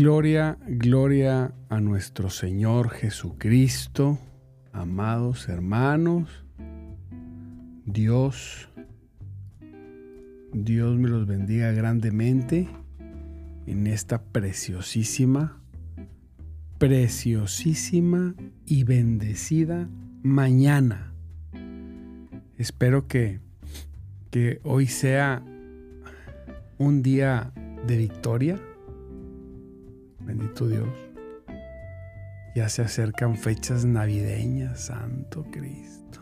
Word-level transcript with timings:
Gloria, 0.00 0.56
gloria 0.66 1.52
a 1.68 1.78
nuestro 1.78 2.30
Señor 2.30 2.88
Jesucristo, 2.88 4.18
amados 4.72 5.46
hermanos. 5.50 6.42
Dios, 7.84 8.70
Dios 10.54 10.96
me 10.96 11.10
los 11.10 11.26
bendiga 11.26 11.72
grandemente 11.72 12.66
en 13.66 13.86
esta 13.86 14.22
preciosísima, 14.22 15.60
preciosísima 16.78 18.34
y 18.64 18.84
bendecida 18.84 19.86
mañana. 20.22 21.09
Espero 22.60 23.08
que, 23.08 23.40
que 24.30 24.60
hoy 24.64 24.86
sea 24.86 25.42
un 26.76 27.02
día 27.02 27.52
de 27.86 27.96
victoria 27.96 28.60
Bendito 30.20 30.68
Dios. 30.68 30.90
Ya 32.54 32.68
se 32.68 32.82
acercan 32.82 33.38
fechas 33.38 33.86
navideñas, 33.86 34.78
Santo 34.78 35.46
Cristo. 35.50 36.20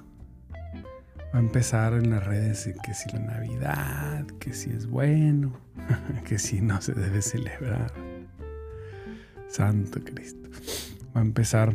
Va 1.34 1.38
a 1.38 1.40
empezar 1.40 1.94
en 1.94 2.10
las 2.10 2.24
redes 2.24 2.70
que 2.84 2.94
si 2.94 3.10
la 3.10 3.18
Navidad, 3.18 4.24
que 4.38 4.52
si 4.52 4.70
es 4.70 4.86
bueno, 4.86 5.58
que 6.24 6.38
si 6.38 6.60
no 6.60 6.80
se 6.80 6.94
debe 6.94 7.20
celebrar. 7.20 7.92
Santo 9.48 9.98
Cristo. 10.04 10.48
Va 11.16 11.20
a 11.20 11.24
empezar 11.24 11.74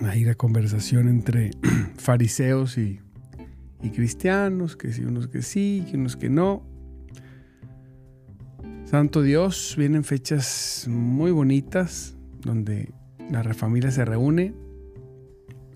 a 0.00 0.16
ir 0.16 0.30
a 0.30 0.34
conversación 0.34 1.08
entre 1.08 1.50
fariseos 1.98 2.78
y, 2.78 3.02
y 3.82 3.90
cristianos, 3.90 4.76
que 4.76 4.92
si 4.92 5.04
unos 5.04 5.28
que 5.28 5.42
sí, 5.42 5.86
que 5.90 5.96
unos 5.96 6.16
que 6.16 6.28
no. 6.28 6.62
Santo 8.84 9.22
Dios, 9.22 9.74
vienen 9.76 10.04
fechas 10.04 10.86
muy 10.88 11.30
bonitas 11.30 12.16
donde 12.40 12.92
la 13.30 13.42
familia 13.54 13.90
se 13.90 14.04
reúne 14.04 14.54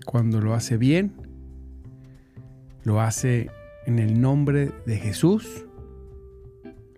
cuando 0.05 0.41
lo 0.41 0.53
hace 0.53 0.77
bien, 0.77 1.13
lo 2.83 3.01
hace 3.01 3.49
en 3.85 3.99
el 3.99 4.19
nombre 4.19 4.71
de 4.85 4.97
Jesús, 4.97 5.65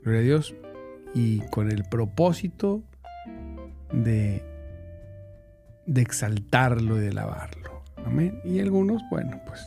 gloria 0.03 0.21
a 0.21 0.23
Dios, 0.23 0.55
y 1.13 1.39
con 1.49 1.71
el 1.71 1.83
propósito 1.83 2.83
de, 3.91 4.43
de 5.85 6.01
exaltarlo 6.01 6.97
y 6.97 7.01
de 7.01 7.09
alabarlo. 7.09 7.83
Amén. 8.05 8.39
Y 8.43 8.59
algunos, 8.59 9.01
bueno, 9.09 9.41
pues 9.45 9.65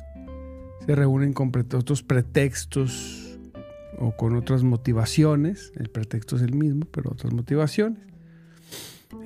se 0.88 0.94
reúnen 0.94 1.34
con 1.34 1.52
otros 1.74 2.02
pretextos 2.02 3.38
o 3.98 4.16
con 4.16 4.34
otras 4.36 4.62
motivaciones, 4.62 5.70
el 5.76 5.90
pretexto 5.90 6.36
es 6.36 6.40
el 6.40 6.54
mismo, 6.54 6.86
pero 6.86 7.10
otras 7.10 7.34
motivaciones. 7.34 8.00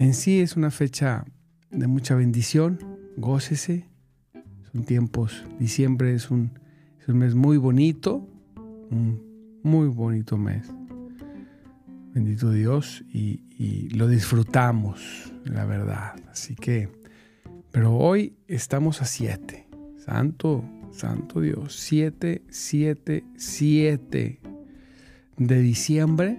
En 0.00 0.12
sí 0.12 0.40
es 0.40 0.56
una 0.56 0.72
fecha 0.72 1.24
de 1.70 1.86
mucha 1.86 2.16
bendición, 2.16 2.80
gócese, 3.16 3.88
son 4.72 4.82
tiempos, 4.82 5.44
diciembre 5.60 6.16
es 6.16 6.32
un, 6.32 6.50
mes 7.06 7.36
muy 7.36 7.58
bonito, 7.58 8.28
un 8.90 9.22
muy 9.62 9.86
bonito 9.86 10.36
mes. 10.36 10.66
Bendito 12.12 12.50
Dios 12.50 13.04
y, 13.08 13.44
y 13.56 13.88
lo 13.90 14.08
disfrutamos, 14.08 15.32
la 15.44 15.64
verdad. 15.64 16.16
Así 16.28 16.56
que, 16.56 16.88
pero 17.70 17.94
hoy 17.94 18.34
estamos 18.48 19.00
a 19.00 19.04
siete. 19.04 19.68
Santo, 20.04 20.64
santo 20.92 21.40
Dios. 21.40 21.74
Siete, 21.76 22.42
siete, 22.48 23.24
siete 23.36 24.40
de 25.36 25.60
diciembre. 25.60 26.38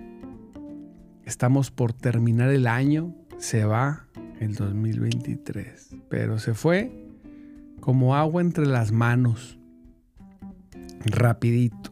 Estamos 1.25 1.71
por 1.71 1.93
terminar 1.93 2.49
el 2.49 2.67
año. 2.67 3.15
Se 3.37 3.65
va 3.65 4.07
el 4.39 4.55
2023. 4.55 5.95
Pero 6.09 6.39
se 6.39 6.53
fue 6.53 6.91
como 7.79 8.15
agua 8.15 8.41
entre 8.41 8.65
las 8.65 8.91
manos. 8.91 9.59
Rapidito. 11.05 11.91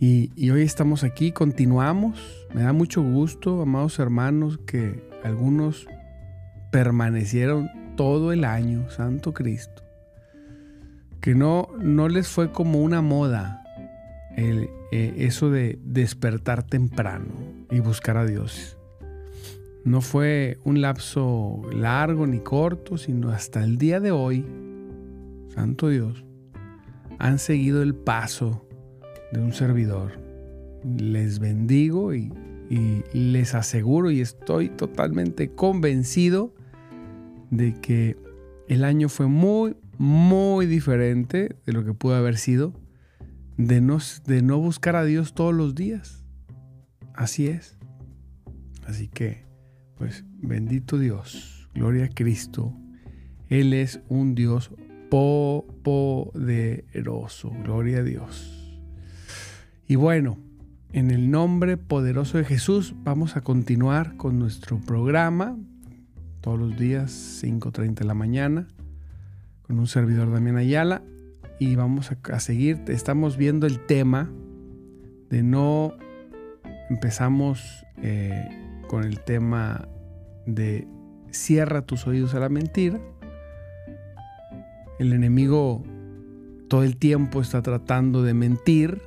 Y, 0.00 0.30
y, 0.36 0.50
hoy 0.50 0.62
estamos 0.62 1.02
aquí, 1.02 1.32
continuamos. 1.32 2.46
Me 2.54 2.62
da 2.62 2.72
mucho 2.72 3.02
gusto, 3.02 3.62
amados 3.62 3.98
hermanos, 3.98 4.58
que 4.58 5.02
algunos 5.24 5.88
permanecieron 6.70 7.68
todo 7.96 8.32
el 8.32 8.44
año, 8.44 8.88
Santo 8.90 9.34
Cristo. 9.34 9.87
Que 11.20 11.34
no, 11.34 11.68
no 11.80 12.08
les 12.08 12.28
fue 12.28 12.52
como 12.52 12.82
una 12.82 13.02
moda 13.02 13.64
el, 14.36 14.70
eh, 14.90 15.14
eso 15.18 15.50
de 15.50 15.78
despertar 15.84 16.62
temprano 16.62 17.26
y 17.70 17.80
buscar 17.80 18.16
a 18.16 18.24
Dios. 18.24 18.78
No 19.84 20.00
fue 20.00 20.58
un 20.64 20.80
lapso 20.80 21.60
largo 21.72 22.26
ni 22.26 22.40
corto, 22.40 22.96
sino 22.96 23.30
hasta 23.30 23.62
el 23.62 23.78
día 23.78 24.00
de 24.00 24.12
hoy, 24.12 24.46
Santo 25.54 25.88
Dios, 25.88 26.24
han 27.18 27.38
seguido 27.38 27.82
el 27.82 27.94
paso 27.94 28.66
de 29.32 29.40
un 29.40 29.52
servidor. 29.52 30.12
Les 30.84 31.38
bendigo 31.38 32.14
y, 32.14 32.32
y 32.70 33.02
les 33.12 33.54
aseguro 33.54 34.10
y 34.10 34.20
estoy 34.20 34.68
totalmente 34.68 35.50
convencido 35.50 36.54
de 37.50 37.74
que 37.74 38.16
el 38.68 38.84
año 38.84 39.08
fue 39.08 39.26
muy, 39.26 39.76
muy 39.98 40.66
diferente 40.66 41.56
de 41.66 41.72
lo 41.72 41.84
que 41.84 41.92
pudo 41.92 42.14
haber 42.14 42.38
sido 42.38 42.72
de 43.58 43.80
no, 43.80 43.98
de 44.24 44.40
no 44.42 44.58
buscar 44.58 44.96
a 44.96 45.04
Dios 45.04 45.34
todos 45.34 45.54
los 45.54 45.74
días. 45.74 46.24
así 47.14 47.48
es. 47.48 47.76
Así 48.86 49.08
que, 49.08 49.44
pues, 49.98 50.24
bendito 50.40 50.98
Dios, 50.98 51.68
gloria 51.74 52.06
a 52.06 52.08
Cristo. 52.08 52.72
Él 53.48 53.74
es 53.74 54.00
un 54.08 54.34
Dios 54.34 54.70
poderoso, 55.10 56.32
gloria 57.64 57.98
a 57.98 58.02
Dios. 58.02 58.80
Y 59.86 59.96
bueno, 59.96 60.38
en 60.92 61.10
el 61.10 61.30
nombre 61.30 61.76
poderoso 61.76 62.38
de 62.38 62.44
Jesús 62.44 62.94
vamos 63.02 63.36
a 63.36 63.42
continuar 63.42 64.16
con 64.16 64.38
nuestro 64.38 64.78
programa 64.78 65.58
todos 66.40 66.58
los 66.58 66.78
días, 66.78 67.42
5.30 67.42 67.94
de 67.94 68.04
la 68.04 68.14
mañana, 68.14 68.68
con 69.68 69.78
un 69.78 69.86
servidor 69.86 70.32
Damián 70.32 70.56
Ayala. 70.56 71.02
Y 71.60 71.76
vamos 71.76 72.10
a, 72.10 72.40
seguir, 72.40 72.82
estamos 72.88 73.36
viendo 73.36 73.66
el 73.66 73.80
tema 73.80 74.30
de 75.28 75.42
no 75.42 75.94
empezamos 76.88 77.84
eh, 78.02 78.48
con 78.86 79.04
el 79.04 79.20
tema 79.20 79.88
de 80.46 80.86
cierra 81.30 81.82
tus 81.82 82.06
oídos 82.06 82.34
a 82.34 82.40
la 82.40 82.48
mentira. 82.48 83.00
El 84.98 85.12
enemigo 85.12 85.82
todo 86.68 86.84
el 86.84 86.96
tiempo 86.96 87.40
está 87.40 87.60
tratando 87.60 88.22
de 88.22 88.34
mentir 88.34 89.02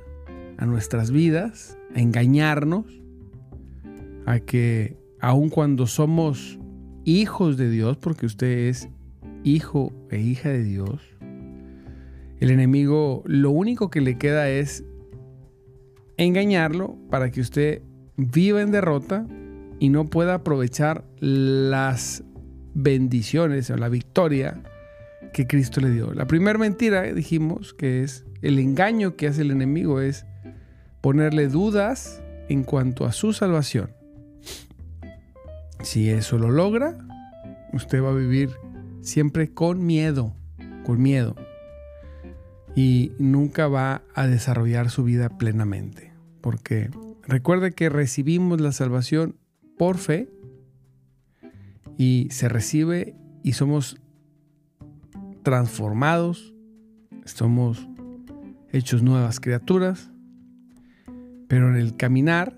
a 0.58 0.66
nuestras 0.66 1.10
vidas, 1.10 1.78
a 1.94 2.00
engañarnos, 2.00 2.84
a 4.26 4.40
que 4.40 4.98
aun 5.20 5.48
cuando 5.48 5.86
somos 5.86 6.58
hijos 7.04 7.56
de 7.56 7.70
Dios, 7.70 7.96
porque 7.96 8.26
usted 8.26 8.68
es 8.68 8.90
hijo 9.44 9.92
e 10.10 10.18
hija 10.18 10.48
de 10.48 10.62
Dios, 10.62 11.00
el 12.40 12.50
enemigo 12.50 13.22
lo 13.26 13.50
único 13.50 13.90
que 13.90 14.00
le 14.00 14.18
queda 14.18 14.48
es 14.48 14.84
engañarlo 16.16 16.96
para 17.10 17.30
que 17.30 17.40
usted 17.40 17.82
viva 18.16 18.60
en 18.60 18.72
derrota 18.72 19.26
y 19.78 19.88
no 19.88 20.10
pueda 20.10 20.34
aprovechar 20.34 21.04
las 21.20 22.24
bendiciones 22.74 23.70
o 23.70 23.76
la 23.76 23.88
victoria 23.88 24.62
que 25.32 25.46
Cristo 25.46 25.80
le 25.80 25.90
dio. 25.90 26.12
La 26.14 26.26
primera 26.26 26.58
mentira, 26.58 27.02
dijimos, 27.02 27.74
que 27.74 28.02
es 28.02 28.24
el 28.42 28.58
engaño 28.58 29.16
que 29.16 29.28
hace 29.28 29.42
el 29.42 29.50
enemigo, 29.50 30.00
es 30.00 30.26
ponerle 31.00 31.48
dudas 31.48 32.22
en 32.48 32.64
cuanto 32.64 33.06
a 33.06 33.12
su 33.12 33.32
salvación. 33.32 33.90
Si 35.82 36.10
eso 36.10 36.38
lo 36.38 36.50
logra, 36.50 36.96
usted 37.72 38.02
va 38.02 38.10
a 38.10 38.14
vivir 38.14 38.50
siempre 39.02 39.52
con 39.52 39.84
miedo, 39.84 40.34
con 40.84 41.02
miedo. 41.02 41.36
Y 42.74 43.12
nunca 43.18 43.68
va 43.68 44.02
a 44.14 44.26
desarrollar 44.26 44.90
su 44.90 45.04
vida 45.04 45.36
plenamente. 45.36 46.12
Porque 46.40 46.90
recuerde 47.26 47.72
que 47.72 47.90
recibimos 47.90 48.60
la 48.60 48.72
salvación 48.72 49.36
por 49.76 49.98
fe 49.98 50.30
y 51.98 52.28
se 52.30 52.48
recibe 52.48 53.14
y 53.42 53.52
somos 53.52 54.00
transformados, 55.42 56.54
somos 57.24 57.86
hechos 58.70 59.02
nuevas 59.02 59.40
criaturas, 59.40 60.10
pero 61.48 61.68
en 61.68 61.76
el 61.76 61.96
caminar 61.96 62.56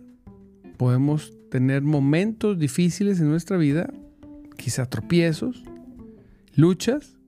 podemos 0.76 1.32
tener 1.50 1.82
momentos 1.82 2.58
difíciles 2.58 3.20
en 3.20 3.28
nuestra 3.28 3.56
vida, 3.56 3.92
quizá 4.56 4.86
tropiezos, 4.86 5.64
luchas 6.56 7.18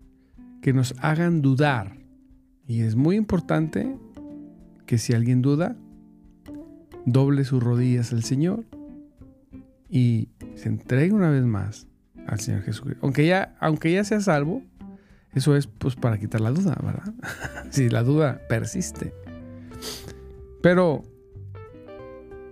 que 0.62 0.72
nos 0.72 0.94
hagan 1.00 1.42
dudar. 1.42 1.96
Y 2.66 2.82
es 2.82 2.96
muy 2.96 3.16
importante 3.16 3.96
que 4.86 4.98
si 4.98 5.12
alguien 5.12 5.42
duda, 5.42 5.76
doble 7.04 7.44
sus 7.44 7.62
rodillas 7.62 8.12
al 8.12 8.24
Señor 8.24 8.64
y 9.88 10.28
se 10.54 10.68
entregue 10.68 11.12
una 11.12 11.30
vez 11.30 11.44
más 11.44 11.86
al 12.26 12.40
Señor 12.40 12.62
Jesucristo. 12.62 13.00
Aunque 13.02 13.26
ya, 13.26 13.56
aunque 13.60 13.92
ya 13.92 14.04
sea 14.04 14.20
salvo, 14.20 14.62
eso 15.34 15.56
es 15.56 15.66
pues 15.66 15.94
para 15.96 16.18
quitar 16.18 16.40
la 16.40 16.50
duda, 16.50 16.76
¿verdad? 16.82 17.14
si 17.70 17.88
la 17.88 18.02
duda 18.02 18.40
persiste. 18.48 19.12
Pero 20.62 21.02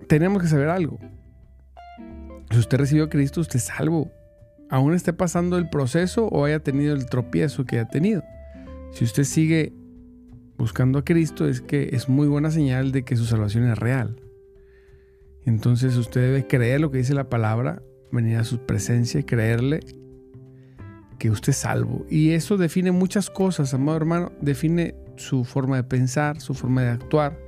tenemos 0.06 0.42
que 0.42 0.48
saber 0.48 0.68
algo. 0.68 0.98
Si 2.50 2.58
usted 2.58 2.78
recibió 2.78 3.04
a 3.04 3.08
Cristo, 3.08 3.40
usted 3.40 3.56
es 3.56 3.64
salvo. 3.64 4.12
Aún 4.74 4.92
esté 4.92 5.12
pasando 5.12 5.56
el 5.56 5.68
proceso 5.68 6.26
o 6.26 6.46
haya 6.46 6.58
tenido 6.58 6.96
el 6.96 7.06
tropiezo 7.06 7.64
que 7.64 7.78
ha 7.78 7.88
tenido. 7.88 8.24
Si 8.90 9.04
usted 9.04 9.22
sigue 9.22 9.72
buscando 10.58 10.98
a 10.98 11.04
Cristo, 11.04 11.46
es 11.46 11.60
que 11.60 11.90
es 11.92 12.08
muy 12.08 12.26
buena 12.26 12.50
señal 12.50 12.90
de 12.90 13.04
que 13.04 13.14
su 13.14 13.24
salvación 13.24 13.70
es 13.70 13.78
real. 13.78 14.16
Entonces 15.44 15.96
usted 15.96 16.22
debe 16.22 16.48
creer 16.48 16.80
lo 16.80 16.90
que 16.90 16.98
dice 16.98 17.14
la 17.14 17.28
palabra, 17.28 17.84
venir 18.10 18.36
a 18.36 18.42
su 18.42 18.66
presencia 18.66 19.20
y 19.20 19.22
creerle 19.22 19.78
que 21.20 21.30
usted 21.30 21.50
es 21.50 21.58
salvo. 21.58 22.04
Y 22.10 22.30
eso 22.30 22.56
define 22.56 22.90
muchas 22.90 23.30
cosas, 23.30 23.74
amado 23.74 23.96
hermano. 23.96 24.32
Define 24.40 24.96
su 25.14 25.44
forma 25.44 25.76
de 25.76 25.84
pensar, 25.84 26.40
su 26.40 26.52
forma 26.52 26.82
de 26.82 26.88
actuar, 26.88 27.38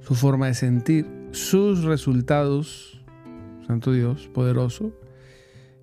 su 0.00 0.14
forma 0.14 0.48
de 0.48 0.54
sentir, 0.54 1.06
sus 1.30 1.84
resultados, 1.84 3.02
Santo 3.66 3.90
Dios, 3.90 4.28
poderoso, 4.34 4.92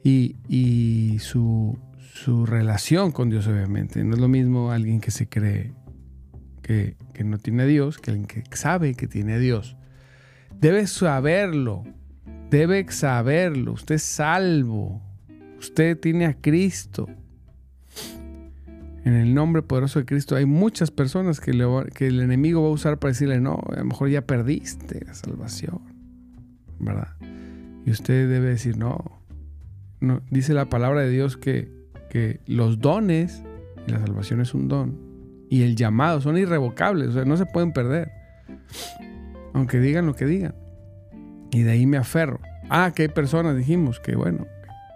y, 0.04 1.18
su, 1.20 1.78
su, 2.14 2.46
relación 2.46 3.12
con 3.12 3.30
Dios, 3.30 3.48
obviamente. 3.48 4.04
No 4.04 4.16
es 4.16 4.22
lo 4.22 4.28
mismo 4.28 4.72
alguien 4.72 5.00
que 5.00 5.12
se 5.12 5.28
cree 5.28 5.74
que, 6.62 6.96
que 7.14 7.24
no 7.24 7.38
tiene 7.38 7.64
a 7.64 7.66
Dios 7.66 7.98
que 7.98 8.12
alguien 8.12 8.28
que 8.28 8.44
sabe 8.56 8.96
que 8.96 9.08
tiene 9.08 9.40
Dios. 9.40 9.78
Debe 10.60 10.86
saberlo, 10.88 11.84
debe 12.50 12.86
saberlo. 12.92 13.74
Usted 13.74 13.96
es 13.96 14.04
salvo. 14.04 15.02
Usted 15.60 16.00
tiene 16.00 16.26
a 16.26 16.34
Cristo. 16.34 17.08
En 19.04 19.14
el 19.14 19.34
nombre 19.34 19.64
poderoso 19.64 20.00
de 20.00 20.06
Cristo 20.06 20.36
hay 20.36 20.46
muchas 20.46 20.92
personas 20.92 21.40
que, 21.40 21.52
que, 21.96 22.08
el 22.08 22.20
enemigo 22.20 22.62
va 22.62 22.68
a 22.68 22.72
usar 22.72 23.00
para 23.00 23.12
decirle, 23.12 23.40
no, 23.40 23.60
a 23.72 23.78
lo 23.78 23.86
mejor 23.86 24.10
ya 24.10 24.22
perdiste 24.22 25.04
la 25.06 25.16
salvación. 25.16 25.82
¿Verdad? 26.80 27.16
Y 27.86 27.92
usted 27.92 28.30
debe 28.30 28.50
decir, 28.50 28.78
no. 28.78 29.21
No 30.02 30.22
dice 30.30 30.54
la 30.54 30.66
palabra 30.66 31.02
de 31.02 31.10
Dios 31.10 31.38
que, 31.38 31.72
que 32.10 32.42
los 32.46 32.80
dones, 32.80 33.44
y 33.88 33.92
la 33.92 34.00
salvación 34.00 34.42
es 34.42 34.54
un 34.54 34.68
don, 34.68 34.98
y 35.50 35.64
el 35.64 35.76
llamado 35.76 36.22
son 36.22 36.38
irrevocables, 36.38 37.10
o 37.10 37.14
sea, 37.14 37.26
no 37.26 37.38
se 37.38 37.46
pueden 37.46 37.72
perder 37.72 38.12
aunque 39.54 39.80
digan 39.80 40.06
lo 40.06 40.16
que 40.16 40.26
digan. 40.26 40.56
Y 41.52 41.64
de 41.64 41.72
ahí 41.72 41.86
me 41.86 41.98
aferro. 41.98 42.40
Ah, 42.70 42.94
que 42.96 43.04
hay 43.04 43.08
personas, 43.10 43.58
dijimos, 43.58 44.00
que 44.00 44.16
bueno, 44.16 44.48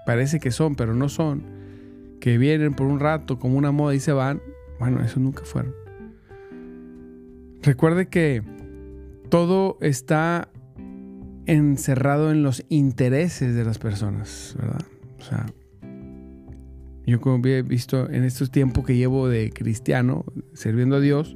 parece 0.05 0.39
que 0.39 0.51
son, 0.51 0.75
pero 0.75 0.93
no 0.93 1.09
son, 1.09 1.43
que 2.21 2.37
vienen 2.37 2.73
por 2.73 2.87
un 2.87 2.99
rato 2.99 3.37
como 3.39 3.57
una 3.57 3.71
moda 3.71 3.95
y 3.95 3.99
se 3.99 4.13
van. 4.13 4.41
Bueno, 4.79 5.03
eso 5.03 5.19
nunca 5.19 5.43
fueron. 5.43 5.73
Recuerde 7.61 8.07
que 8.07 8.43
todo 9.29 9.77
está 9.81 10.49
encerrado 11.45 12.31
en 12.31 12.43
los 12.43 12.63
intereses 12.69 13.55
de 13.55 13.65
las 13.65 13.77
personas, 13.77 14.55
¿verdad? 14.57 14.85
O 15.25 15.27
sea, 15.27 15.45
yo 17.07 17.19
como 17.19 17.43
he 17.47 17.61
visto 17.63 18.09
en 18.09 18.23
estos 18.23 18.51
tiempos 18.51 18.85
que 18.85 18.95
llevo 18.95 19.27
de 19.27 19.49
cristiano, 19.51 20.23
sirviendo 20.53 20.97
a 20.97 20.99
Dios, 20.99 21.35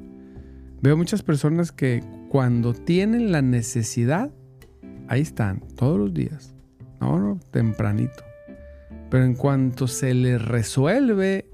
veo 0.80 0.96
muchas 0.96 1.22
personas 1.22 1.72
que 1.72 2.04
cuando 2.28 2.72
tienen 2.72 3.32
la 3.32 3.42
necesidad, 3.42 4.30
ahí 5.08 5.22
están, 5.22 5.60
todos 5.74 5.98
los 5.98 6.14
días. 6.14 6.54
No, 7.00 7.18
no, 7.18 7.40
tempranito. 7.50 8.22
Pero 9.10 9.24
en 9.24 9.34
cuanto 9.34 9.88
se 9.88 10.14
les 10.14 10.40
resuelve 10.40 11.50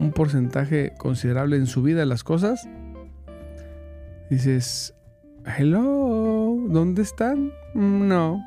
un 0.00 0.10
porcentaje 0.10 0.92
considerable 0.98 1.56
en 1.56 1.66
su 1.66 1.82
vida 1.82 2.04
las 2.04 2.24
cosas, 2.24 2.68
dices, 4.28 4.92
hello, 5.56 6.56
¿dónde 6.68 7.02
están? 7.02 7.52
Mm, 7.74 8.08
no. 8.08 8.42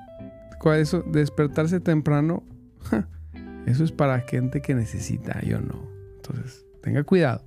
Eso, 0.75 1.03
despertarse 1.03 1.79
temprano, 1.79 2.43
eso 3.65 3.83
es 3.83 3.91
para 3.91 4.19
gente 4.21 4.61
que 4.61 4.75
necesita, 4.75 5.41
yo 5.41 5.61
no. 5.61 5.87
Entonces, 6.15 6.65
tenga 6.81 7.03
cuidado, 7.03 7.45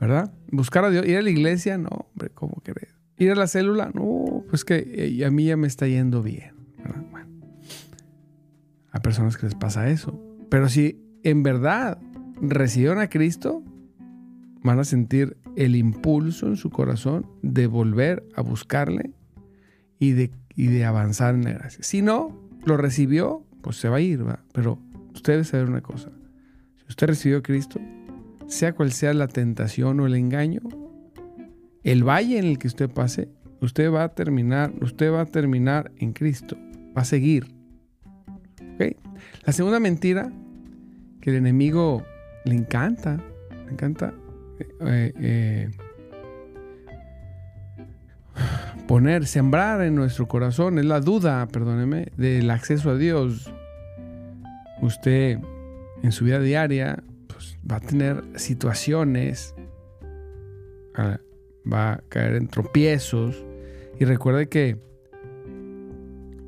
¿verdad? 0.00 0.32
Buscar 0.50 0.84
a 0.84 0.90
Dios, 0.90 1.06
ir 1.06 1.16
a 1.16 1.22
la 1.22 1.30
iglesia, 1.30 1.78
no, 1.78 1.88
hombre, 1.88 2.30
¿cómo 2.30 2.60
querés? 2.62 2.94
Ir 3.18 3.30
a 3.30 3.34
la 3.34 3.46
célula, 3.46 3.90
no, 3.94 4.44
pues 4.48 4.64
que 4.64 4.84
eh, 4.94 5.24
a 5.24 5.30
mí 5.30 5.46
ya 5.46 5.56
me 5.56 5.66
está 5.66 5.86
yendo 5.86 6.22
bien. 6.22 6.54
Bueno, 7.10 7.28
a 8.90 9.00
personas 9.00 9.36
que 9.36 9.46
les 9.46 9.54
pasa 9.54 9.88
eso. 9.88 10.20
Pero 10.50 10.68
si 10.68 11.00
en 11.22 11.42
verdad 11.42 11.98
recibieron 12.40 12.98
a 12.98 13.08
Cristo, 13.08 13.62
van 14.62 14.78
a 14.78 14.84
sentir 14.84 15.36
el 15.56 15.76
impulso 15.76 16.46
en 16.46 16.56
su 16.56 16.70
corazón 16.70 17.26
de 17.42 17.66
volver 17.66 18.24
a 18.34 18.42
buscarle 18.42 19.12
y 19.98 20.12
de, 20.12 20.30
de 20.56 20.84
avanzar 20.84 21.34
en 21.34 21.44
la 21.44 21.52
gracia. 21.52 21.82
Si 21.82 22.02
no 22.02 22.38
lo 22.64 22.76
recibió, 22.76 23.46
pues 23.60 23.76
se 23.76 23.88
va 23.88 23.96
a 23.96 24.00
ir, 24.00 24.26
¿va? 24.26 24.44
Pero 24.52 24.78
usted 25.14 25.34
debe 25.34 25.44
saber 25.44 25.68
una 25.68 25.80
cosa. 25.80 26.10
Si 26.78 26.84
usted 26.88 27.08
recibió 27.08 27.38
a 27.38 27.42
Cristo, 27.42 27.80
sea 28.46 28.74
cual 28.74 28.92
sea 28.92 29.14
la 29.14 29.28
tentación 29.28 30.00
o 30.00 30.06
el 30.06 30.14
engaño, 30.14 30.60
el 31.82 32.06
valle 32.06 32.38
en 32.38 32.44
el 32.44 32.58
que 32.58 32.68
usted 32.68 32.90
pase, 32.90 33.28
usted 33.60 33.90
va 33.90 34.04
a 34.04 34.08
terminar, 34.14 34.72
usted 34.80 35.12
va 35.12 35.22
a 35.22 35.26
terminar 35.26 35.90
en 35.96 36.12
Cristo. 36.12 36.56
va 36.96 37.02
a 37.02 37.06
seguir. 37.06 37.46
La 39.44 39.52
segunda 39.52 39.80
mentira 39.80 40.30
que 41.20 41.30
el 41.30 41.36
enemigo 41.36 42.04
le 42.44 42.54
encanta, 42.54 43.18
le 43.66 43.72
encanta 43.72 44.14
eh, 44.80 45.12
eh, 45.20 45.70
poner, 48.86 49.26
sembrar 49.26 49.82
en 49.82 49.94
nuestro 49.94 50.28
corazón 50.28 50.78
es 50.78 50.84
la 50.84 51.00
duda, 51.00 51.46
perdóneme, 51.48 52.08
del 52.16 52.50
acceso 52.50 52.90
a 52.90 52.96
Dios. 52.96 53.52
Usted 54.82 55.38
en 56.02 56.12
su 56.12 56.24
vida 56.24 56.40
diaria 56.40 57.02
pues, 57.28 57.56
va 57.68 57.76
a 57.76 57.80
tener 57.80 58.22
situaciones, 58.36 59.54
ah, 60.94 61.18
va 61.70 61.92
a 61.92 62.04
caer 62.08 62.34
en 62.34 62.48
tropiezos 62.48 63.42
y 63.98 64.04
recuerde 64.04 64.48
que 64.48 64.78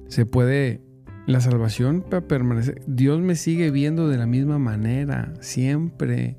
se 0.08 0.26
puede 0.26 0.82
la 1.26 1.40
salvación 1.40 2.02
permanece. 2.02 2.74
Dios 2.86 3.20
me 3.20 3.34
sigue 3.34 3.70
viendo 3.70 4.08
de 4.08 4.18
la 4.18 4.26
misma 4.26 4.58
manera, 4.58 5.32
siempre. 5.40 6.36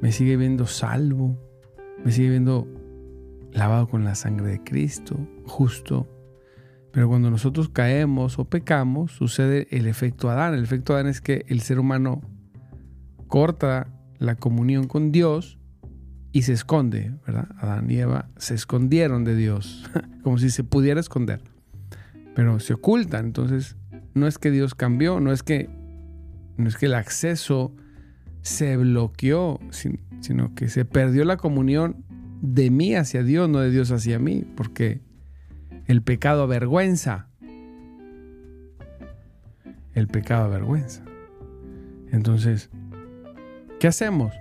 Me 0.00 0.12
sigue 0.12 0.36
viendo 0.36 0.66
salvo. 0.66 1.38
Me 2.04 2.12
sigue 2.12 2.30
viendo 2.30 2.66
lavado 3.52 3.86
con 3.88 4.04
la 4.04 4.14
sangre 4.14 4.48
de 4.48 4.64
Cristo, 4.64 5.18
justo. 5.44 6.06
Pero 6.98 7.08
cuando 7.08 7.30
nosotros 7.30 7.68
caemos 7.68 8.40
o 8.40 8.46
pecamos, 8.46 9.12
sucede 9.12 9.68
el 9.70 9.86
efecto 9.86 10.30
Adán. 10.30 10.54
El 10.54 10.64
efecto 10.64 10.94
Adán 10.94 11.06
es 11.06 11.20
que 11.20 11.44
el 11.46 11.60
ser 11.60 11.78
humano 11.78 12.22
corta 13.28 13.86
la 14.18 14.34
comunión 14.34 14.88
con 14.88 15.12
Dios 15.12 15.60
y 16.32 16.42
se 16.42 16.54
esconde, 16.54 17.14
¿verdad? 17.24 17.50
Adán 17.60 17.88
y 17.88 17.98
Eva 17.98 18.30
se 18.36 18.56
escondieron 18.56 19.22
de 19.22 19.36
Dios, 19.36 19.88
como 20.24 20.38
si 20.38 20.50
se 20.50 20.64
pudiera 20.64 20.98
esconder, 20.98 21.40
pero 22.34 22.58
se 22.58 22.74
ocultan. 22.74 23.26
Entonces, 23.26 23.76
no 24.14 24.26
es 24.26 24.38
que 24.38 24.50
Dios 24.50 24.74
cambió, 24.74 25.20
no 25.20 25.30
es 25.30 25.44
que, 25.44 25.70
no 26.56 26.68
es 26.68 26.76
que 26.76 26.86
el 26.86 26.94
acceso 26.94 27.72
se 28.42 28.76
bloqueó, 28.76 29.60
sino 29.70 30.52
que 30.56 30.68
se 30.68 30.84
perdió 30.84 31.24
la 31.24 31.36
comunión 31.36 32.04
de 32.42 32.70
mí 32.70 32.96
hacia 32.96 33.22
Dios, 33.22 33.48
no 33.48 33.60
de 33.60 33.70
Dios 33.70 33.92
hacia 33.92 34.18
mí, 34.18 34.44
porque 34.56 35.06
el 35.88 36.02
pecado 36.02 36.44
avergüenza. 36.44 37.26
El 39.94 40.06
pecado 40.06 40.44
avergüenza. 40.44 41.02
Entonces, 42.12 42.70
¿qué 43.80 43.88
hacemos? 43.88 44.32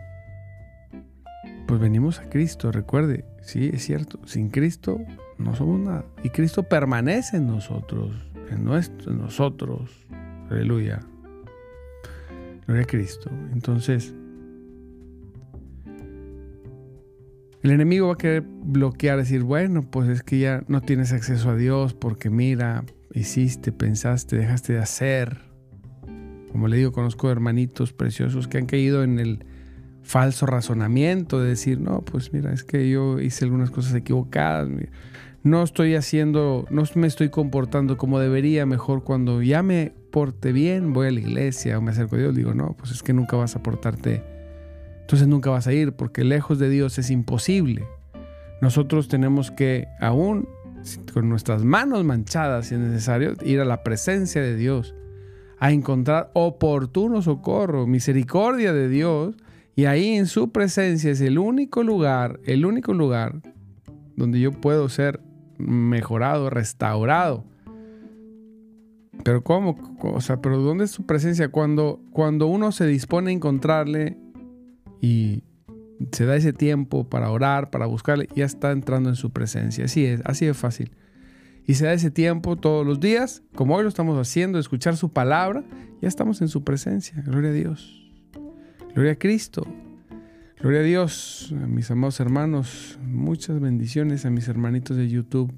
Pues 1.65 1.81
venimos 1.81 2.19
a 2.19 2.29
Cristo, 2.29 2.71
recuerde, 2.71 3.25
sí, 3.41 3.71
es 3.73 3.83
cierto, 3.83 4.19
sin 4.25 4.49
Cristo 4.49 4.99
no 5.39 5.55
somos 5.55 5.79
nada. 5.79 6.05
Y 6.23 6.29
Cristo 6.29 6.63
permanece 6.63 7.37
en 7.37 7.47
nosotros 7.47 8.27
en, 8.49 8.63
nuestro, 8.63 9.13
nosotros. 9.13 10.05
Aleluya. 10.49 10.99
Gloria 12.65 12.83
a 12.83 12.87
Cristo. 12.87 13.29
Entonces, 13.51 14.13
el 17.67 17.73
enemigo 17.73 18.07
va 18.07 18.13
a 18.13 18.17
querer 18.17 18.43
bloquear, 18.47 19.17
decir, 19.17 19.43
bueno, 19.43 19.81
pues 19.81 20.07
es 20.07 20.23
que 20.23 20.39
ya 20.39 20.63
no 20.69 20.79
tienes 20.79 21.11
acceso 21.11 21.49
a 21.49 21.55
Dios 21.57 21.93
porque 21.93 22.29
mira, 22.29 22.85
hiciste, 23.13 23.73
pensaste, 23.73 24.37
dejaste 24.37 24.73
de 24.73 24.79
hacer. 24.79 25.37
Como 26.49 26.69
le 26.69 26.77
digo, 26.77 26.93
conozco 26.93 27.29
hermanitos 27.29 27.91
preciosos 27.91 28.47
que 28.47 28.57
han 28.57 28.67
caído 28.67 29.03
en 29.03 29.19
el 29.19 29.45
falso 30.01 30.45
razonamiento 30.45 31.41
de 31.41 31.49
decir, 31.49 31.81
no, 31.81 32.05
pues 32.05 32.31
mira, 32.31 32.53
es 32.53 32.63
que 32.63 32.89
yo 32.89 33.19
hice 33.19 33.43
algunas 33.43 33.69
cosas 33.69 33.93
equivocadas 33.95 34.69
no 35.43 35.63
estoy 35.63 35.95
haciendo, 35.95 36.65
no 36.69 36.83
me 36.95 37.07
estoy 37.07 37.29
comportando 37.29 37.97
como 37.97 38.19
debería, 38.19 38.65
mejor 38.65 39.03
cuando 39.03 39.41
ya 39.41 39.63
me 39.63 39.93
porte 40.11 40.51
bien, 40.51 40.93
voy 40.93 41.07
a 41.07 41.11
la 41.11 41.19
iglesia 41.19 41.77
o 41.77 41.81
me 41.81 41.91
acerco 41.91 42.15
a 42.15 42.19
Dios, 42.19 42.35
digo, 42.35 42.53
no, 42.53 42.75
pues 42.77 42.91
es 42.91 43.03
que 43.03 43.13
nunca 43.13 43.37
vas 43.37 43.55
a 43.55 43.63
portarte, 43.63 44.23
entonces 45.07 45.29
nunca 45.29 45.49
vas 45.49 45.67
a 45.67 45.71
ir, 45.71 45.93
porque 45.93 46.25
lejos 46.25 46.59
de 46.59 46.69
Dios 46.69 46.97
es 46.99 47.11
imposible. 47.11 47.87
Nosotros 48.61 49.07
tenemos 49.07 49.51
que, 49.51 49.87
aún 50.01 50.49
con 51.13 51.29
nuestras 51.29 51.63
manos 51.63 52.03
manchadas, 52.03 52.67
si 52.67 52.75
es 52.75 52.81
necesario, 52.81 53.35
ir 53.41 53.61
a 53.61 53.65
la 53.65 53.83
presencia 53.83 54.41
de 54.41 54.57
Dios, 54.57 54.95
a 55.59 55.71
encontrar 55.71 56.29
oportuno 56.33 57.21
socorro, 57.21 57.87
misericordia 57.87 58.73
de 58.73 58.89
Dios, 58.89 59.37
y 59.77 59.85
ahí 59.85 60.15
en 60.15 60.25
su 60.25 60.51
presencia 60.51 61.09
es 61.09 61.21
el 61.21 61.39
único 61.39 61.83
lugar, 61.83 62.41
el 62.43 62.65
único 62.65 62.93
lugar 62.93 63.41
donde 64.17 64.41
yo 64.41 64.51
puedo 64.51 64.89
ser 64.89 65.21
mejorado, 65.57 66.49
restaurado. 66.49 67.45
Pero 69.23 69.41
¿cómo? 69.41 69.77
O 70.01 70.19
sea, 70.19 70.41
pero 70.41 70.59
¿dónde 70.59 70.83
es 70.83 70.91
su 70.91 71.05
presencia? 71.05 71.47
Cuando, 71.47 72.01
cuando 72.11 72.47
uno 72.47 72.73
se 72.73 72.85
dispone 72.85 73.31
a 73.31 73.33
encontrarle 73.33 74.17
y 75.01 75.43
se 76.11 76.25
da 76.25 76.35
ese 76.35 76.53
tiempo 76.53 77.09
para 77.09 77.31
orar, 77.31 77.69
para 77.69 77.85
buscarle, 77.85 78.27
ya 78.35 78.45
está 78.45 78.71
entrando 78.71 79.09
en 79.09 79.15
su 79.15 79.31
presencia. 79.31 79.85
Así 79.85 80.05
es, 80.05 80.21
así 80.25 80.45
es 80.45 80.57
fácil. 80.57 80.91
Y 81.65 81.73
se 81.73 81.85
da 81.85 81.93
ese 81.93 82.11
tiempo 82.11 82.55
todos 82.55 82.85
los 82.85 82.99
días, 82.99 83.43
como 83.55 83.75
hoy 83.75 83.83
lo 83.83 83.89
estamos 83.89 84.17
haciendo, 84.17 84.57
escuchar 84.57 84.95
su 84.95 85.11
palabra, 85.11 85.63
ya 86.01 86.07
estamos 86.07 86.41
en 86.41 86.47
su 86.47 86.63
presencia. 86.63 87.21
Gloria 87.25 87.49
a 87.49 87.53
Dios. 87.53 88.09
Gloria 88.93 89.13
a 89.13 89.15
Cristo. 89.15 89.67
Gloria 90.59 90.79
a 90.79 90.83
Dios, 90.83 91.53
a 91.53 91.67
mis 91.67 91.91
amados 91.91 92.19
hermanos, 92.19 92.97
muchas 93.03 93.59
bendiciones 93.59 94.25
a 94.25 94.31
mis 94.31 94.47
hermanitos 94.47 94.97
de 94.97 95.07
YouTube, 95.07 95.53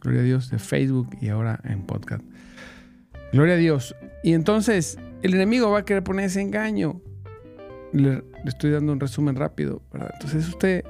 gloria 0.00 0.22
a 0.22 0.24
Dios 0.24 0.50
de 0.50 0.58
Facebook 0.58 1.10
y 1.20 1.28
ahora 1.28 1.60
en 1.64 1.82
podcast. 1.82 2.24
Gloria 3.34 3.54
a 3.54 3.58
Dios. 3.58 3.94
Y 4.22 4.32
entonces 4.32 4.98
el 5.22 5.34
enemigo 5.34 5.70
va 5.70 5.80
a 5.80 5.84
querer 5.84 6.02
poner 6.02 6.24
ese 6.24 6.40
engaño. 6.40 7.02
Le, 7.92 8.22
estoy 8.44 8.70
dando 8.70 8.92
un 8.92 9.00
resumen 9.00 9.36
rápido, 9.36 9.82
¿verdad? 9.92 10.10
Entonces 10.14 10.48
usted, 10.48 10.84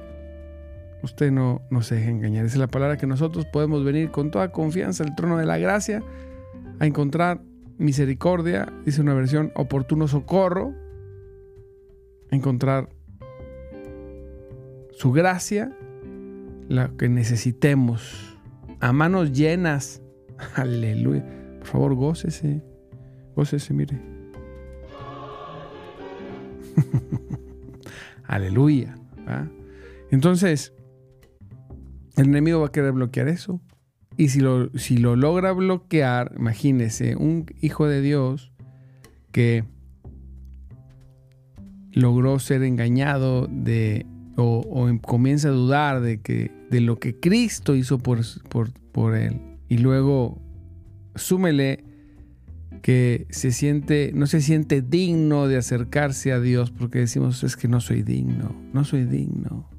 usted 1.03 1.31
no, 1.31 1.61
no 1.69 1.81
se 1.81 1.95
deje 1.95 2.09
engañar. 2.09 2.45
Esa 2.45 2.55
es 2.55 2.59
la 2.59 2.67
palabra 2.67 2.97
que 2.97 3.07
nosotros 3.07 3.45
podemos 3.45 3.83
venir 3.83 4.11
con 4.11 4.31
toda 4.31 4.51
confianza 4.51 5.03
al 5.03 5.15
trono 5.15 5.37
de 5.37 5.45
la 5.45 5.57
gracia 5.57 6.03
a 6.79 6.85
encontrar 6.85 7.41
misericordia, 7.77 8.71
dice 8.85 9.01
una 9.01 9.13
versión, 9.13 9.51
oportuno 9.55 10.07
socorro, 10.07 10.73
encontrar 12.29 12.89
su 14.91 15.11
gracia, 15.11 15.75
la 16.67 16.91
que 16.97 17.09
necesitemos, 17.09 18.37
a 18.79 18.93
manos 18.93 19.31
llenas. 19.31 20.01
Aleluya. 20.55 21.25
Por 21.59 21.67
favor, 21.67 21.95
gócese. 21.95 22.61
Gócese, 23.35 23.73
mire. 23.73 24.10
Aleluya. 28.23 28.95
Entonces, 30.09 30.73
el 32.17 32.27
enemigo 32.27 32.59
va 32.59 32.67
a 32.67 32.71
querer 32.71 32.91
bloquear 32.91 33.27
eso. 33.27 33.61
Y 34.17 34.29
si 34.29 34.39
lo, 34.39 34.69
si 34.77 34.97
lo 34.97 35.15
logra 35.15 35.53
bloquear, 35.53 36.33
imagínese, 36.37 37.15
un 37.15 37.45
hijo 37.61 37.87
de 37.87 38.01
Dios 38.01 38.51
que 39.31 39.63
logró 41.93 42.39
ser 42.39 42.63
engañado 42.63 43.47
de 43.47 44.05
o, 44.37 44.87
em, 44.89 44.97
comienza 44.97 45.49
a 45.49 45.51
dudar 45.51 46.01
de, 46.01 46.21
que, 46.21 46.51
de 46.69 46.81
lo 46.81 46.99
que 46.99 47.19
Cristo 47.19 47.75
hizo 47.75 47.97
por, 47.97 48.19
por, 48.91 49.15
él. 49.15 49.39
Y 49.69 49.77
luego 49.77 50.41
súmele 51.15 51.83
que 52.81 53.27
se 53.29 53.51
siente, 53.51 54.11
no 54.13 54.27
se 54.27 54.41
siente 54.41 54.81
digno 54.81 55.47
de 55.47 55.57
acercarse 55.57 56.31
a 56.31 56.39
Dios 56.39 56.71
porque 56.71 56.99
decimos 56.99 57.43
es 57.43 57.55
que 57.55 57.67
no 57.67 57.79
soy 57.79 58.01
digno, 58.01 58.55
no 58.73 58.83
soy 58.83 59.05
digno. 59.05 59.69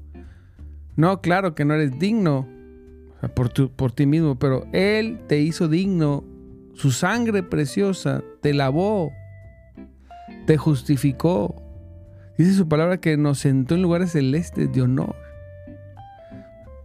No, 0.95 1.21
claro 1.21 1.55
que 1.55 1.65
no 1.65 1.73
eres 1.73 1.97
digno 1.99 2.47
por, 3.35 3.71
por 3.71 3.91
ti 3.91 4.05
mismo, 4.05 4.37
pero 4.37 4.65
Él 4.73 5.19
te 5.27 5.39
hizo 5.39 5.67
digno, 5.67 6.23
su 6.73 6.91
sangre 6.91 7.43
preciosa 7.43 8.23
te 8.41 8.53
lavó, 8.53 9.11
te 10.45 10.57
justificó, 10.57 11.63
Dice 12.37 12.53
su 12.53 12.67
palabra 12.67 12.97
que 12.97 13.15
nos 13.15 13.39
sentó 13.39 13.75
en 13.75 13.83
lugares 13.83 14.11
celestes 14.11 14.71
de 14.71 14.81
honor. 14.81 15.15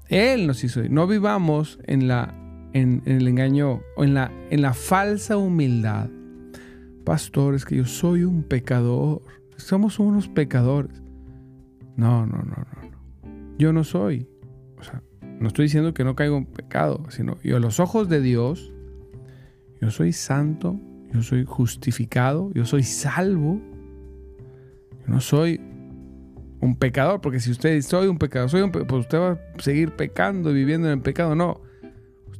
Él 0.08 0.46
nos 0.46 0.62
hizo. 0.62 0.82
No 0.88 1.06
vivamos 1.06 1.78
en, 1.84 2.06
la, 2.06 2.34
en, 2.72 3.02
el 3.06 3.26
engaño 3.26 3.82
o 3.96 4.04
en 4.04 4.14
la, 4.14 4.32
en 4.50 4.62
la 4.62 4.74
falsa 4.74 5.36
humildad. 5.36 6.08
Pastores, 7.04 7.64
que 7.64 7.76
yo 7.76 7.86
soy 7.86 8.24
un 8.24 8.42
pecador. 8.42 9.22
Somos 9.56 9.98
unos 9.98 10.28
pecadores. 10.28 11.02
No, 11.96 12.26
no, 12.26 12.38
no, 12.38 12.44
no. 12.44 12.90
no. 12.90 13.56
Yo 13.58 13.72
no 13.72 13.84
soy. 13.84 14.28
O 14.78 14.82
sea, 14.82 15.02
no 15.40 15.48
estoy 15.48 15.64
diciendo 15.64 15.94
que 15.94 16.04
no 16.04 16.14
caigo 16.14 16.36
en 16.36 16.46
pecado, 16.46 17.04
sino 17.08 17.38
yo 17.42 17.56
a 17.56 17.60
los 17.60 17.80
ojos 17.80 18.08
de 18.08 18.20
Dios, 18.20 18.72
yo 19.80 19.90
soy 19.90 20.12
santo, 20.12 20.78
yo 21.12 21.22
soy 21.22 21.44
justificado, 21.44 22.52
yo 22.54 22.64
soy 22.64 22.82
salvo 22.82 23.60
no 25.08 25.20
soy 25.20 25.60
un 26.60 26.76
pecador, 26.76 27.20
porque 27.20 27.40
si 27.40 27.50
usted 27.50 27.74
dice 27.74 27.88
soy 27.88 28.08
un 28.08 28.18
pecador, 28.18 28.50
soy 28.50 28.60
un 28.60 28.70
pues 28.70 28.92
usted 28.92 29.18
va 29.18 29.32
a 29.32 29.38
seguir 29.62 29.92
pecando 29.92 30.50
y 30.50 30.54
viviendo 30.54 30.88
en 30.88 30.94
el 30.98 31.00
pecado. 31.00 31.34
No, 31.34 31.62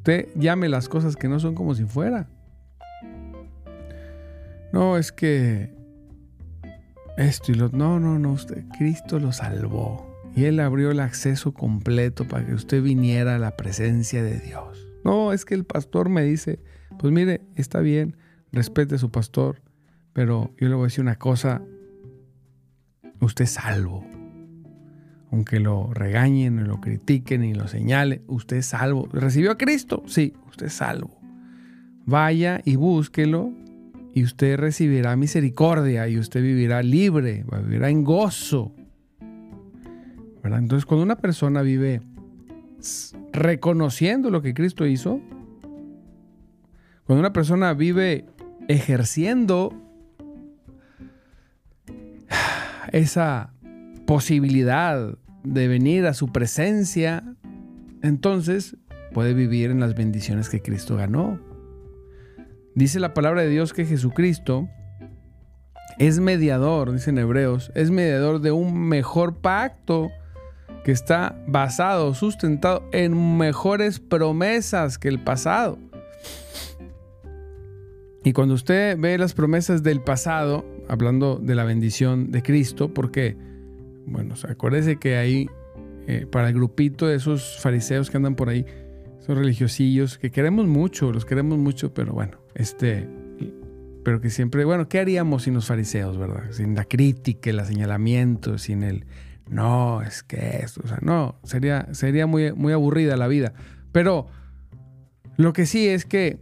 usted 0.09 0.29
llame 0.37 0.71
las 0.71 0.89
cosas 0.89 1.17
que 1.17 1.29
no 1.29 1.39
son 1.39 1.55
como 1.55 1.75
si 1.75 1.85
fuera. 1.85 2.31
no, 4.73 4.97
es 4.97 5.13
que 5.13 5.75
esto 7.19 7.53
y 7.53 7.57
lo... 7.57 7.69
No, 7.69 8.01
no, 8.01 8.19
no, 8.19 8.33
usted, 8.33 8.65
Cristo 8.79 9.19
lo 9.19 9.33
salvó. 9.33 10.07
Y 10.35 10.45
Él 10.45 10.61
abrió 10.61 10.93
el 10.93 11.01
acceso 11.01 11.53
completo 11.53 12.27
para 12.27 12.47
que 12.47 12.55
usted 12.55 12.83
viniera 12.83 13.35
a 13.35 13.39
la 13.39 13.57
presencia 13.57 14.23
de 14.23 14.39
Dios. 14.39 14.89
No, 15.05 15.35
es 15.35 15.45
que 15.45 15.55
el 15.55 15.65
pastor 15.65 16.09
me 16.09 16.23
dice, 16.23 16.59
pues 16.99 17.13
mire, 17.13 17.43
está 17.57 17.81
bien, 17.81 18.17
respete 18.51 18.95
a 18.95 18.99
su 18.99 19.11
pastor, 19.11 19.61
pero 20.15 20.55
yo 20.59 20.69
le 20.69 20.75
voy 20.75 20.85
a 20.85 20.87
decir 20.87 21.03
una 21.03 21.19
cosa, 21.19 21.61
usted 23.21 23.45
es 23.45 23.51
salvo. 23.51 24.07
Aunque 25.31 25.61
lo 25.61 25.93
regañen, 25.93 26.67
lo 26.67 26.81
critiquen 26.81 27.45
y 27.45 27.55
lo 27.55 27.69
señalen, 27.69 28.23
usted 28.27 28.59
es 28.59 28.67
salvo. 28.67 29.09
¿Recibió 29.13 29.53
a 29.53 29.59
Cristo? 29.59 30.03
Sí, 30.07 30.35
usted 30.49 30.67
es 30.67 30.75
salvo. 30.75 31.19
Vaya 32.07 32.63
y 32.65 32.77
búsquelo 32.77 33.53
y 34.15 34.25
usted 34.25 34.57
recibirá 34.57 35.17
misericordia 35.17 36.09
y 36.09 36.19
usted 36.19 36.43
vivirá 36.43 36.83
libre, 36.83 37.45
vivirá 37.63 37.91
en 37.91 38.05
gozo. 38.05 38.73
Entonces, 40.57 40.87
cuando 40.87 41.05
una 41.05 41.17
persona 41.17 41.63
vive 41.63 42.01
reconociendo 43.33 44.31
lo 44.31 44.41
que 44.41 44.55
Cristo 44.55 44.87
hizo, 44.87 45.21
cuando 47.05 47.21
una 47.21 47.33
persona 47.33 47.75
vive 47.75 48.27
ejerciendo 48.69 49.73
esa 52.93 53.53
posibilidad 54.09 55.19
de 55.45 55.69
venir 55.69 56.07
a 56.07 56.15
su 56.15 56.33
presencia, 56.33 57.23
entonces 58.03 58.75
puede 59.13 59.35
vivir 59.35 59.71
en 59.71 59.81
las 59.81 59.95
bendiciones 59.95 60.49
que 60.49 60.63
Cristo 60.63 60.97
ganó. 60.97 61.39
Dice 62.75 63.01
la 63.01 63.13
palabra 63.13 63.43
de 63.43 63.51
Dios 63.51 63.75
que 63.75 63.85
Jesucristo 63.85 64.67
es 65.99 66.21
mediador, 66.21 66.91
dicen 66.91 67.19
Hebreos, 67.19 67.71
es 67.75 67.91
mediador 67.91 68.41
de 68.41 68.51
un 68.51 68.89
mejor 68.89 69.43
pacto 69.43 70.11
que 70.85 70.93
está 70.93 71.39
basado, 71.47 72.15
sustentado 72.15 72.89
en 72.93 73.37
mejores 73.37 74.01
promesas 74.01 74.97
que 74.97 75.09
el 75.09 75.23
pasado. 75.23 75.79
Y 78.25 78.33
cuando 78.33 78.55
usted 78.55 78.97
ve 78.99 79.19
las 79.19 79.35
promesas 79.35 79.83
del 79.83 80.01
pasado, 80.01 80.65
hablando 80.89 81.37
de 81.37 81.55
la 81.55 81.65
bendición 81.65 82.31
de 82.31 82.43
Cristo, 82.43 82.95
porque, 82.95 83.48
bueno, 84.11 84.35
acuérdese 84.49 84.97
que 84.97 85.17
ahí, 85.17 85.49
eh, 86.07 86.27
para 86.31 86.49
el 86.49 86.55
grupito 86.55 87.07
de 87.07 87.17
esos 87.17 87.59
fariseos 87.61 88.11
que 88.11 88.17
andan 88.17 88.35
por 88.35 88.49
ahí, 88.49 88.65
esos 89.19 89.37
religiosillos, 89.37 90.19
que 90.19 90.31
queremos 90.31 90.67
mucho, 90.67 91.13
los 91.13 91.25
queremos 91.25 91.59
mucho, 91.59 91.93
pero 91.93 92.13
bueno, 92.13 92.39
este, 92.55 93.09
pero 94.05 94.21
que 94.21 94.31
siempre, 94.31 94.65
bueno, 94.65 94.89
¿qué 94.89 94.99
haríamos 95.01 95.43
sin 95.45 95.55
los 95.55 95.67
fariseos, 95.67 96.17
verdad? 96.17 96.51
Sin 96.51 96.75
la 96.75 96.85
crítica, 96.85 97.51
el 97.51 97.65
señalamiento, 97.65 98.59
sin 98.59 98.83
el, 98.83 99.05
no, 99.51 100.03
es 100.03 100.23
que 100.23 100.61
esto, 100.63 100.83
o 100.85 100.89
sea, 100.89 100.99
no, 101.03 101.37
sería, 101.43 101.89
sería 101.93 102.27
muy, 102.27 102.53
muy 102.53 102.73
aburrida 102.73 103.17
la 103.17 103.29
vida. 103.29 103.53
Pero 103.93 104.29
lo 105.37 105.53
que 105.53 105.67
sí 105.67 105.89
es 105.89 106.05
que, 106.05 106.41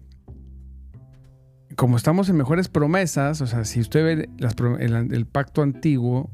como 1.77 1.97
estamos 1.97 2.29
en 2.29 2.37
mejores 2.37 2.69
promesas, 2.69 3.41
o 3.41 3.47
sea, 3.47 3.65
si 3.65 3.81
usted 3.81 4.05
ve 4.05 4.31
el, 4.79 5.27
pacto 5.27 5.63
antiguo, 5.63 6.31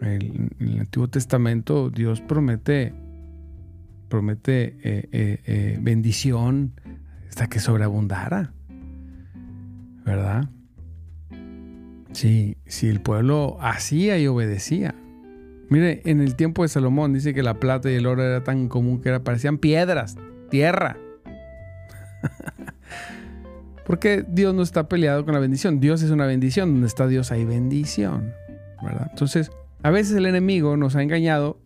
el, 0.00 0.50
el, 0.58 0.80
Antiguo 0.80 1.08
Testamento, 1.08 1.90
Dios 1.90 2.20
promete, 2.20 2.92
promete 4.08 4.76
eh, 4.82 5.08
eh, 5.12 5.40
eh, 5.46 5.78
bendición 5.80 6.72
hasta 7.28 7.48
que 7.48 7.60
sobreabundara. 7.60 8.52
¿verdad? 10.04 10.48
Si, 12.12 12.56
si 12.66 12.88
el 12.88 13.00
pueblo 13.00 13.58
hacía 13.60 14.18
y 14.18 14.26
obedecía. 14.28 14.94
Mire, 15.68 16.00
en 16.04 16.20
el 16.20 16.36
tiempo 16.36 16.62
de 16.62 16.68
Salomón 16.68 17.12
dice 17.12 17.34
que 17.34 17.42
la 17.42 17.58
plata 17.58 17.90
y 17.90 17.94
el 17.94 18.06
oro 18.06 18.22
era 18.22 18.44
tan 18.44 18.68
común 18.68 19.00
que 19.00 19.08
era, 19.08 19.24
parecían 19.24 19.58
piedras, 19.58 20.16
tierra. 20.48 20.96
Porque 23.84 24.24
Dios 24.28 24.54
no 24.54 24.62
está 24.62 24.88
peleado 24.88 25.24
con 25.24 25.34
la 25.34 25.40
bendición. 25.40 25.80
Dios 25.80 26.02
es 26.02 26.10
una 26.10 26.26
bendición. 26.26 26.72
Donde 26.72 26.86
está 26.86 27.06
Dios 27.06 27.32
hay 27.32 27.44
bendición. 27.44 28.32
¿verdad? 28.82 29.08
Entonces, 29.10 29.50
a 29.86 29.90
veces 29.90 30.16
el 30.16 30.26
enemigo 30.26 30.76
nos 30.76 30.96
ha 30.96 31.02
engañado 31.04 31.60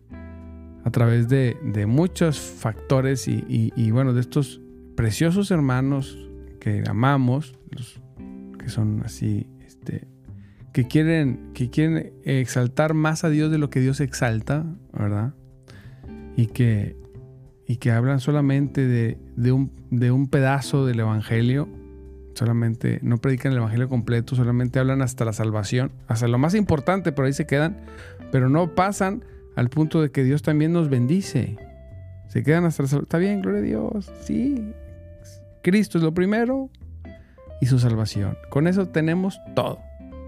a 0.83 0.91
través 0.91 1.27
de, 1.27 1.57
muchos 1.87 2.39
factores 2.39 3.27
y, 3.27 3.89
bueno, 3.89 4.13
de 4.13 4.21
estos 4.21 4.61
preciosos 4.95 5.49
hermanos 5.49 6.19
que 6.59 6.83
amamos, 6.87 7.55
los 7.71 7.99
que 8.59 8.69
son 8.69 9.01
así, 9.03 9.47
este, 9.65 10.07
que 10.71 10.85
quieren, 10.87 11.49
que 11.55 11.71
quieren 11.71 12.13
exaltar 12.23 12.93
más 12.93 13.23
a 13.23 13.31
Dios 13.31 13.49
de 13.49 13.57
lo 13.57 13.71
que 13.71 13.79
Dios 13.79 13.99
exalta, 13.99 14.67
¿verdad? 14.93 15.33
Y 16.37 16.45
que, 16.45 16.95
y 17.65 17.77
que 17.77 17.89
hablan 17.89 18.19
solamente 18.19 18.85
de, 18.85 19.51
un, 19.51 19.71
de 19.89 20.11
un 20.11 20.27
pedazo 20.27 20.85
del 20.85 20.99
Evangelio, 20.99 21.67
solamente 22.33 22.99
no 23.01 23.17
predican 23.17 23.51
el 23.51 23.59
Evangelio 23.59 23.89
completo, 23.89 24.35
solamente 24.35 24.79
hablan 24.79 25.01
hasta 25.01 25.25
la 25.25 25.33
salvación, 25.33 25.91
hasta 26.07 26.27
lo 26.27 26.37
más 26.37 26.55
importante, 26.55 27.11
pero 27.11 27.27
ahí 27.27 27.33
se 27.33 27.45
quedan, 27.45 27.77
pero 28.31 28.49
no 28.49 28.75
pasan 28.75 29.25
al 29.55 29.69
punto 29.69 30.01
de 30.01 30.11
que 30.11 30.23
Dios 30.23 30.41
también 30.41 30.73
nos 30.73 30.89
bendice. 30.89 31.57
Se 32.27 32.43
quedan 32.43 32.65
hasta 32.65 32.83
la 32.83 32.89
salvación. 32.89 33.03
Está 33.03 33.17
bien, 33.17 33.41
gloria 33.41 33.59
a 33.59 33.63
Dios, 33.63 34.11
sí. 34.21 34.73
Cristo 35.61 35.97
es 35.97 36.03
lo 36.03 36.13
primero, 36.13 36.69
y 37.61 37.67
su 37.67 37.79
salvación. 37.79 38.37
Con 38.49 38.67
eso 38.67 38.87
tenemos 38.87 39.39
todo. 39.55 39.79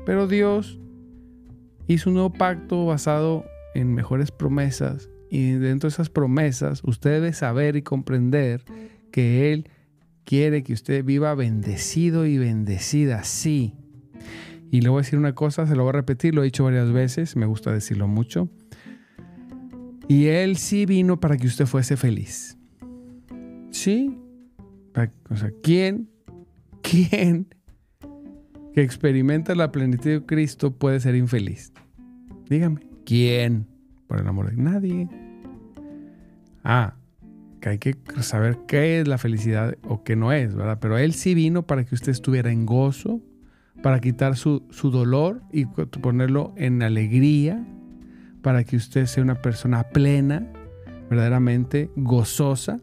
Pero 0.05 0.27
Dios 0.27 0.79
hizo 1.87 2.09
un 2.09 2.13
nuevo 2.13 2.31
pacto 2.31 2.85
basado 2.85 3.43
en 3.73 3.93
mejores 3.93 4.31
promesas 4.31 5.09
y 5.29 5.53
dentro 5.53 5.89
de 5.89 5.93
esas 5.93 6.09
promesas 6.09 6.81
usted 6.85 7.09
debe 7.09 7.33
saber 7.33 7.75
y 7.75 7.81
comprender 7.81 8.63
que 9.11 9.51
Él 9.51 9.67
quiere 10.25 10.63
que 10.63 10.73
usted 10.73 11.03
viva 11.03 11.33
bendecido 11.35 12.25
y 12.25 12.37
bendecida, 12.37 13.23
sí. 13.23 13.75
Y 14.71 14.81
le 14.81 14.89
voy 14.89 14.99
a 14.99 15.01
decir 15.01 15.19
una 15.19 15.35
cosa, 15.35 15.67
se 15.67 15.75
lo 15.75 15.83
voy 15.83 15.89
a 15.89 15.93
repetir, 15.93 16.33
lo 16.33 16.41
he 16.41 16.45
dicho 16.45 16.63
varias 16.63 16.91
veces, 16.91 17.35
me 17.35 17.45
gusta 17.45 17.71
decirlo 17.71 18.07
mucho. 18.07 18.49
Y 20.07 20.25
Él 20.25 20.57
sí 20.57 20.85
vino 20.85 21.19
para 21.19 21.37
que 21.37 21.47
usted 21.47 21.65
fuese 21.65 21.97
feliz. 21.97 22.57
Sí. 23.71 24.17
O 25.29 25.35
sea, 25.35 25.51
¿quién 25.61 26.09
¿Quién 26.83 27.47
que 28.73 28.81
experimenta 28.81 29.55
la 29.55 29.71
plenitud 29.71 30.09
de 30.09 30.25
Cristo 30.25 30.75
puede 30.75 30.99
ser 30.99 31.15
infeliz? 31.15 31.71
Dígame, 32.49 32.81
¿quién? 33.05 33.67
Por 34.07 34.19
el 34.19 34.27
amor 34.27 34.51
de 34.51 34.57
nadie. 34.57 35.09
Ah, 36.63 36.95
que 37.63 37.69
hay 37.69 37.77
que 37.77 37.95
saber 38.19 38.57
qué 38.67 38.99
es 38.99 39.07
la 39.07 39.17
felicidad 39.17 39.77
o 39.87 40.03
qué 40.03 40.17
no 40.17 40.33
es, 40.33 40.53
¿verdad? 40.53 40.79
Pero 40.81 40.97
Él 40.97 41.13
sí 41.13 41.33
vino 41.33 41.65
para 41.65 41.85
que 41.85 41.95
usted 41.95 42.11
estuviera 42.11 42.51
en 42.51 42.65
gozo, 42.65 43.21
para 43.81 44.01
quitar 44.01 44.35
su, 44.35 44.63
su 44.69 44.91
dolor 44.91 45.41
y 45.49 45.65
ponerlo 45.65 46.53
en 46.57 46.83
alegría, 46.83 47.65
para 48.41 48.65
que 48.65 48.75
usted 48.75 49.05
sea 49.05 49.23
una 49.23 49.41
persona 49.41 49.83
plena, 49.83 50.45
verdaderamente 51.09 51.89
gozosa 51.95 52.81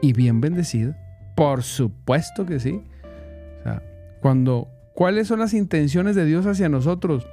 y 0.00 0.14
bien 0.14 0.40
bendecida. 0.40 0.96
Por 1.36 1.62
supuesto 1.62 2.46
que 2.46 2.60
sí. 2.60 2.80
Cuando, 4.22 4.68
¿cuáles 4.94 5.28
son 5.28 5.40
las 5.40 5.52
intenciones 5.52 6.16
de 6.16 6.24
Dios 6.24 6.46
hacia 6.46 6.70
nosotros? 6.70 7.26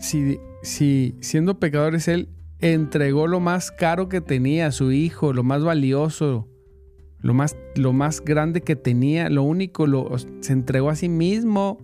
Si, 0.00 0.38
si 0.62 1.16
siendo 1.20 1.58
pecadores 1.60 2.08
Él 2.08 2.30
entregó 2.60 3.26
lo 3.26 3.40
más 3.40 3.70
caro 3.70 4.08
que 4.08 4.20
tenía, 4.20 4.66
a 4.66 4.72
su 4.72 4.92
hijo, 4.92 5.32
lo 5.32 5.42
más 5.42 5.62
valioso, 5.62 6.48
lo 7.20 7.34
más, 7.34 7.56
lo 7.74 7.92
más 7.92 8.22
grande 8.22 8.62
que 8.62 8.76
tenía, 8.76 9.28
lo 9.30 9.42
único, 9.42 9.86
lo, 9.86 10.10
se 10.40 10.52
entregó 10.52 10.90
a 10.90 10.96
sí 10.96 11.08
mismo. 11.08 11.78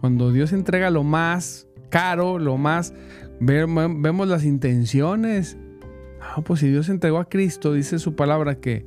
Cuando 0.00 0.32
Dios 0.32 0.52
entrega 0.52 0.90
lo 0.90 1.04
más 1.04 1.68
caro, 1.90 2.38
lo 2.38 2.56
más, 2.56 2.94
vemos 3.40 4.28
las 4.28 4.44
intenciones. 4.44 5.56
Ah, 6.20 6.42
pues 6.42 6.60
si 6.60 6.68
Dios 6.68 6.88
entregó 6.88 7.18
a 7.18 7.28
Cristo, 7.28 7.72
dice 7.72 7.98
su 7.98 8.14
palabra 8.16 8.56
que, 8.56 8.86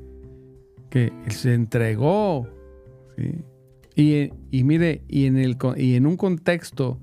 que 0.89 1.12
se 1.30 1.54
entregó. 1.54 2.48
¿sí? 3.18 3.44
Y, 3.96 4.63
mire, 4.63 5.04
y 5.08 5.26
en, 5.26 5.38
el, 5.38 5.58
y 5.78 5.96
en 5.96 6.06
un 6.06 6.18
contexto 6.18 7.00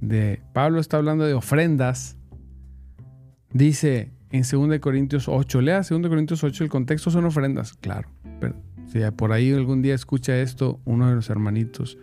de 0.00 0.42
Pablo 0.52 0.80
está 0.80 0.96
hablando 0.96 1.24
de 1.24 1.34
ofrendas, 1.34 2.15
dice 3.56 4.10
en 4.30 4.42
2 4.42 4.78
Corintios 4.80 5.28
8, 5.28 5.60
lea 5.60 5.82
2 5.88 6.08
Corintios 6.08 6.42
8, 6.42 6.64
el 6.64 6.70
contexto 6.70 7.10
son 7.10 7.24
ofrendas, 7.24 7.74
claro, 7.74 8.08
si 8.86 9.00
por 9.16 9.32
ahí 9.32 9.52
algún 9.52 9.82
día 9.82 9.94
escucha 9.94 10.40
esto 10.40 10.80
uno 10.84 11.08
de 11.08 11.14
los 11.14 11.30
hermanitos 11.30 11.98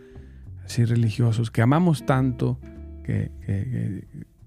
así 0.65 0.85
religiosos 0.85 1.51
que 1.51 1.61
amamos 1.61 2.05
tanto, 2.05 2.59
que, 3.03 3.31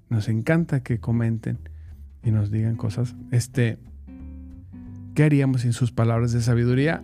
nos 0.08 0.28
encanta 0.28 0.82
que 0.82 0.98
comenten 0.98 1.58
y 2.22 2.30
nos 2.30 2.50
digan 2.50 2.76
cosas, 2.76 3.14
este, 3.30 3.78
¿qué 5.14 5.24
haríamos 5.24 5.62
sin 5.62 5.72
sus 5.72 5.92
palabras 5.92 6.32
de 6.32 6.40
sabiduría? 6.40 7.02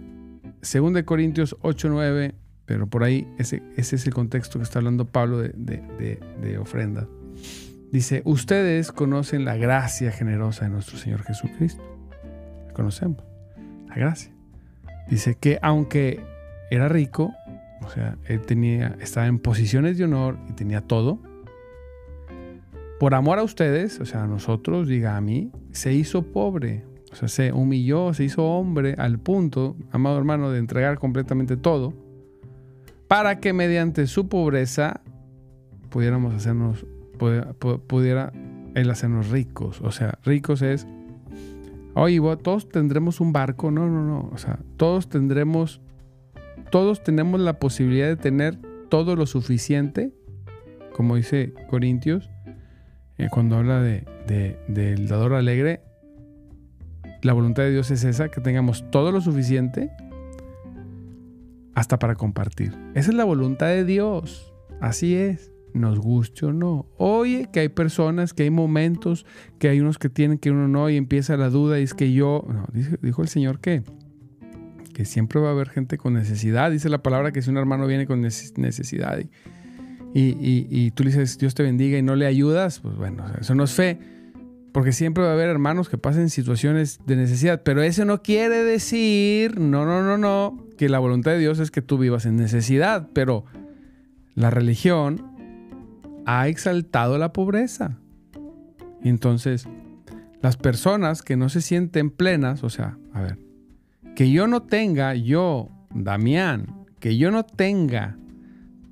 2 0.63 1.03
Corintios 1.05 1.57
8, 1.61 1.89
9 1.91 2.35
pero 2.65 2.87
por 2.87 3.03
ahí 3.03 3.29
ese, 3.39 3.63
ese 3.77 3.97
es 3.97 4.07
el 4.07 4.15
contexto 4.15 4.59
que 4.59 4.63
está 4.63 4.79
hablando 4.79 5.05
Pablo 5.05 5.39
de, 5.39 5.51
de, 5.51 6.21
de 6.41 6.59
ofrenda. 6.59 7.07
Dice, 7.93 8.23
ustedes 8.25 8.91
conocen 8.91 9.45
la 9.45 9.57
gracia 9.57 10.11
generosa 10.11 10.65
de 10.65 10.71
nuestro 10.71 10.97
Señor 10.97 11.23
Jesucristo. 11.25 11.83
Conocemos, 12.73 13.23
la 13.87 13.95
gracia. 13.97 14.33
Dice 15.11 15.35
que 15.35 15.59
aunque 15.61 16.25
era 16.71 16.89
rico, 16.89 17.35
o 17.83 17.91
sea, 17.91 18.17
él 18.25 18.41
tenía, 18.41 18.97
estaba 18.99 19.27
en 19.27 19.39
posiciones 19.39 19.99
de 19.99 20.05
honor 20.05 20.39
y 20.49 20.53
tenía 20.55 20.81
todo, 20.81 21.21
por 22.99 23.15
amor 23.15 23.39
a 23.39 23.43
ustedes, 23.43 24.01
o 24.01 24.07
sea, 24.07 24.23
a 24.25 24.27
nosotros, 24.27 24.89
diga 24.89 25.19
a 25.19 25.21
mí, 25.21 25.53
se 25.73 25.93
hizo 25.93 26.23
pobre. 26.23 26.87
O 27.13 27.15
sea, 27.15 27.29
se 27.29 27.53
humilló, 27.53 28.15
se 28.15 28.25
hizo 28.25 28.43
hombre 28.43 28.95
al 28.97 29.19
punto, 29.19 29.77
amado 29.91 30.17
hermano, 30.17 30.51
de 30.51 30.59
entregar 30.59 30.99
completamente 30.99 31.59
todo, 31.59 31.93
para 33.07 33.39
que 33.39 33.53
mediante 33.53 34.07
su 34.07 34.29
pobreza 34.29 35.03
pudiéramos 35.91 36.33
hacernos 36.33 36.87
pudiera, 37.87 38.33
él 38.75 38.91
hacernos 38.91 39.31
ricos. 39.31 39.81
O 39.83 39.91
sea, 39.91 40.19
ricos 40.25 40.63
es, 40.63 40.87
oye, 41.95 42.21
todos 42.43 42.69
tendremos 42.69 43.21
un 43.21 43.33
barco. 43.33 43.71
No, 43.71 43.89
no, 43.89 44.05
no. 44.05 44.31
O 44.33 44.39
sea, 44.39 44.59
todos 44.77 45.09
tendremos, 45.09 45.81
todos 46.71 47.03
tenemos 47.03 47.41
la 47.41 47.59
posibilidad 47.59 48.09
de 48.09 48.17
tener 48.17 48.59
todo 48.89 49.17
lo 49.17 49.27
suficiente, 49.27 50.13
como 50.95 51.17
dice 51.17 51.55
Corintios, 51.71 52.31
eh, 53.19 53.29
cuando 53.31 53.57
habla 53.57 53.81
de, 53.81 54.05
del 54.69 55.09
dador 55.09 55.35
alegre. 55.35 55.83
La 57.23 57.33
voluntad 57.35 57.63
de 57.63 57.71
Dios 57.71 57.91
es 57.91 58.03
esa, 58.03 58.31
que 58.31 58.41
tengamos 58.41 58.91
todo 58.91 59.13
lo 59.13 59.21
suficiente 59.21 59.91
hasta 61.75 61.99
para 61.99 62.17
compartir. 62.17 62.77
Esa 62.95 63.11
es 63.11 63.17
la 63.17 63.25
voluntad 63.25 63.69
de 63.69 63.85
Dios. 63.85 64.53
Así 64.81 65.15
es 65.15 65.52
nos 65.75 65.99
guste 65.99 66.47
o 66.47 66.53
no. 66.53 66.87
Oye, 66.99 67.49
que 67.53 67.61
hay 67.61 67.69
personas, 67.69 68.35
que 68.35 68.45
hay 68.45 68.51
momentos, 68.51 69.27
que 69.59 69.69
hay 69.69 69.81
unos 69.81 69.99
que 69.99 70.09
tienen, 70.09 70.39
que 70.39 70.51
uno 70.51 70.69
no, 70.69 70.91
y 70.91 70.97
empieza 70.97 71.37
la 71.37 71.51
duda, 71.51 71.81
y 71.81 71.85
es 71.85 71.95
que 71.95 72.13
yo, 72.13 72.47
no, 72.49 72.67
dijo, 73.01 73.23
el 73.23 73.29
Señor 73.29 73.61
que, 73.61 73.83
que 74.95 75.05
siempre 75.05 75.41
va 75.41 75.49
a 75.49 75.53
haber 75.53 75.69
gente 75.69 75.99
con 75.99 76.15
necesidad. 76.15 76.71
Dice 76.71 76.89
la 76.89 77.03
palabra 77.03 77.33
que 77.33 77.43
si 77.43 77.51
un 77.51 77.57
hermano 77.57 77.87
viene 77.87 78.07
con 78.07 78.21
necesidad 78.21 79.19
y, 79.19 79.31
y, 80.15 80.91
tú 80.91 81.05
le 81.05 81.11
dices, 81.11 81.39
Dios 81.39 81.55
te 81.55 81.63
bendiga 81.63 81.97
y 81.99 82.03
no 82.03 82.17
le 82.17 82.27
ayudas, 82.27 82.81
pues 82.81 82.97
bueno, 82.97 83.25
eso 83.41 83.55
no 83.55 83.65
es 83.65 83.73
fe. 83.73 83.99
Porque 84.73 84.93
siempre 84.93 85.23
va 85.23 85.31
a 85.31 85.33
haber 85.35 85.49
hermanos 85.49 85.89
que 85.91 85.99
pasen 85.99 86.31
situaciones 86.31 87.01
de 87.07 87.17
necesidad. 87.17 87.63
Pero 87.63 87.83
eso 87.83 88.05
no 88.05 88.23
quiere 88.23 88.63
decir, 88.63 89.61
no, 89.61 89.85
no, 89.85 90.03
no, 90.03 90.17
no, 90.17 90.67
que 90.79 90.89
la 90.89 90.99
voluntad 90.99 91.33
de 91.33 91.39
Dios 91.39 91.59
es 91.59 91.71
que 91.71 91.83
tú 91.83 91.99
vivas 91.99 92.25
en 92.25 92.37
necesidad. 92.37 93.09
Pero 93.13 93.45
la 94.35 94.51
religión 94.51 95.32
ha 96.27 96.49
exaltado 96.49 97.19
la 97.19 97.33
pobreza. 97.33 97.99
Entonces, 99.03 99.67
las 100.41 100.57
personas 100.57 101.23
que 101.23 101.37
no 101.37 101.49
se 101.49 101.61
sienten 101.61 102.11
plenas, 102.11 102.65
o 102.65 102.71
sea, 102.71 102.99
a 103.13 103.23
ver, 103.23 103.39
que 104.15 104.31
yo 104.31 104.47
no 104.47 104.63
tenga, 104.63 105.15
yo, 105.15 105.71
Damián, 105.95 106.87
que 107.01 107.17
yo 107.17 107.31
no 107.31 107.45
tenga 107.45 108.17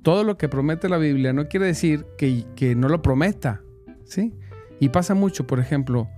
todo 0.01 0.23
lo 0.23 0.37
que 0.37 0.49
promete 0.49 0.89
la 0.89 0.97
Biblia, 0.97 1.33
no 1.33 1.47
quiere 1.47 1.67
decir 1.67 2.05
que, 2.17 2.45
que 2.55 2.75
no 2.75 2.89
lo 2.89 3.01
prometa, 3.01 3.61
¿sí? 4.05 4.33
Y 4.79 4.89
pasa 4.89 5.13
mucho, 5.13 5.45
por 5.45 5.59
ejemplo, 5.59 6.09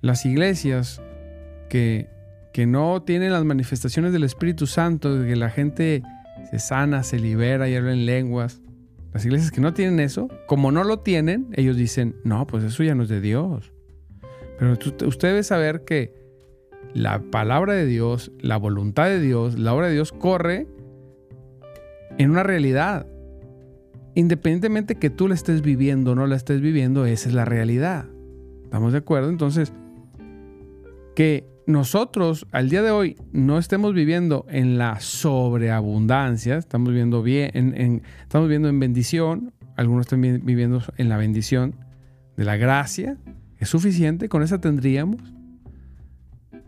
las 0.00 0.24
iglesias 0.24 1.02
que, 1.68 2.08
que 2.52 2.66
no 2.66 3.02
tienen 3.02 3.32
las 3.32 3.44
manifestaciones 3.44 4.12
del 4.12 4.24
Espíritu 4.24 4.66
Santo, 4.66 5.18
de 5.18 5.28
que 5.28 5.36
la 5.36 5.50
gente 5.50 6.02
se 6.50 6.58
sana, 6.58 7.02
se 7.02 7.18
libera 7.18 7.68
y 7.68 7.74
habla 7.74 7.92
en 7.92 8.06
lenguas, 8.06 8.62
las 9.12 9.24
iglesias 9.24 9.50
que 9.50 9.60
no 9.60 9.72
tienen 9.72 10.00
eso, 10.00 10.28
como 10.46 10.70
no 10.70 10.84
lo 10.84 11.00
tienen, 11.00 11.48
ellos 11.54 11.76
dicen, 11.76 12.16
no, 12.24 12.46
pues 12.46 12.64
eso 12.64 12.82
ya 12.82 12.94
no 12.94 13.04
es 13.04 13.08
de 13.08 13.20
Dios. 13.20 13.72
Pero 14.58 14.72
usted 15.06 15.28
debe 15.28 15.42
saber 15.42 15.84
que 15.84 16.14
la 16.94 17.20
palabra 17.20 17.74
de 17.74 17.86
Dios, 17.86 18.32
la 18.40 18.56
voluntad 18.56 19.06
de 19.06 19.20
Dios, 19.20 19.58
la 19.58 19.74
obra 19.74 19.86
de 19.86 19.94
Dios 19.94 20.12
corre 20.12 20.66
en 22.18 22.30
una 22.30 22.42
realidad. 22.42 23.06
Independientemente 24.14 24.96
que 24.96 25.10
tú 25.10 25.28
la 25.28 25.34
estés 25.34 25.62
viviendo 25.62 26.12
o 26.12 26.14
no 26.14 26.26
la 26.26 26.36
estés 26.36 26.60
viviendo, 26.60 27.06
esa 27.06 27.28
es 27.28 27.34
la 27.34 27.44
realidad. 27.44 28.06
¿Estamos 28.64 28.92
de 28.92 28.98
acuerdo? 28.98 29.30
Entonces, 29.30 29.72
que 31.14 31.46
nosotros 31.68 32.46
al 32.50 32.70
día 32.70 32.80
de 32.80 32.90
hoy 32.90 33.16
no 33.30 33.58
estemos 33.58 33.92
viviendo 33.92 34.46
en 34.48 34.78
la 34.78 35.00
sobreabundancia, 35.00 36.56
estamos 36.56 36.88
viviendo 36.88 37.22
bien, 37.22 37.50
en, 37.52 38.02
estamos 38.22 38.48
viviendo 38.48 38.70
en 38.70 38.80
bendición, 38.80 39.52
algunos 39.76 40.06
están 40.06 40.22
viviendo 40.22 40.82
en 40.96 41.10
la 41.10 41.18
bendición 41.18 41.74
de 42.38 42.46
la 42.46 42.56
gracia, 42.56 43.18
es 43.58 43.68
suficiente, 43.68 44.30
con 44.30 44.42
esa 44.42 44.62
tendríamos. 44.62 45.20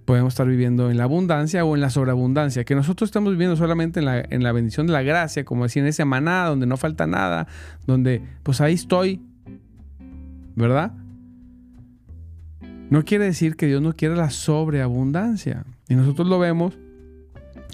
Podemos 0.05 0.35
estar 0.35 0.47
viviendo 0.47 0.91
en 0.91 0.99
la 0.99 1.05
abundancia 1.05 1.65
o 1.65 1.75
en 1.75 1.81
la 1.81 1.89
sobreabundancia, 1.89 2.65
que 2.65 2.75
nosotros 2.75 3.09
estamos 3.09 3.33
viviendo 3.33 3.57
solamente 3.57 4.01
en 4.01 4.05
la, 4.05 4.21
en 4.21 4.43
la 4.43 4.53
bendición 4.53 4.87
de 4.87 4.93
la 4.93 5.01
gracia, 5.01 5.47
como 5.47 5.63
decía 5.63 5.81
en 5.81 5.89
ese 5.89 6.05
maná, 6.05 6.45
donde 6.45 6.67
no 6.67 6.77
falta 6.77 7.07
nada, 7.07 7.47
donde 7.87 8.21
pues 8.43 8.61
ahí 8.61 8.75
estoy, 8.75 9.23
¿verdad? 10.57 10.93
No 12.91 13.05
quiere 13.05 13.25
decir 13.25 13.57
que 13.57 13.67
Dios 13.67 13.81
no 13.81 13.95
quiera 13.95 14.17
la 14.17 14.31
sobreabundancia. 14.31 15.65
Y 15.89 15.95
nosotros 15.95 16.27
lo 16.27 16.41
vemos 16.41 16.77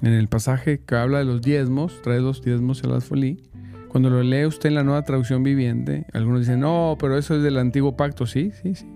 en 0.02 0.12
el 0.12 0.28
pasaje 0.28 0.80
que 0.84 0.94
habla 0.94 1.18
de 1.18 1.24
los 1.24 1.40
diezmos, 1.40 2.02
trae 2.02 2.20
los 2.20 2.42
diezmos 2.42 2.84
en 2.84 2.90
la 2.92 3.00
folí. 3.00 3.42
Cuando 3.88 4.10
lo 4.10 4.22
lee 4.22 4.44
usted 4.44 4.68
en 4.68 4.74
la 4.74 4.84
nueva 4.84 5.02
traducción 5.02 5.42
viviente, 5.42 6.04
algunos 6.12 6.40
dicen, 6.40 6.60
no, 6.60 6.98
pero 7.00 7.16
eso 7.16 7.34
es 7.34 7.42
del 7.42 7.56
antiguo 7.56 7.96
pacto. 7.96 8.26
Sí, 8.26 8.52
sí, 8.62 8.74
sí. 8.74 8.86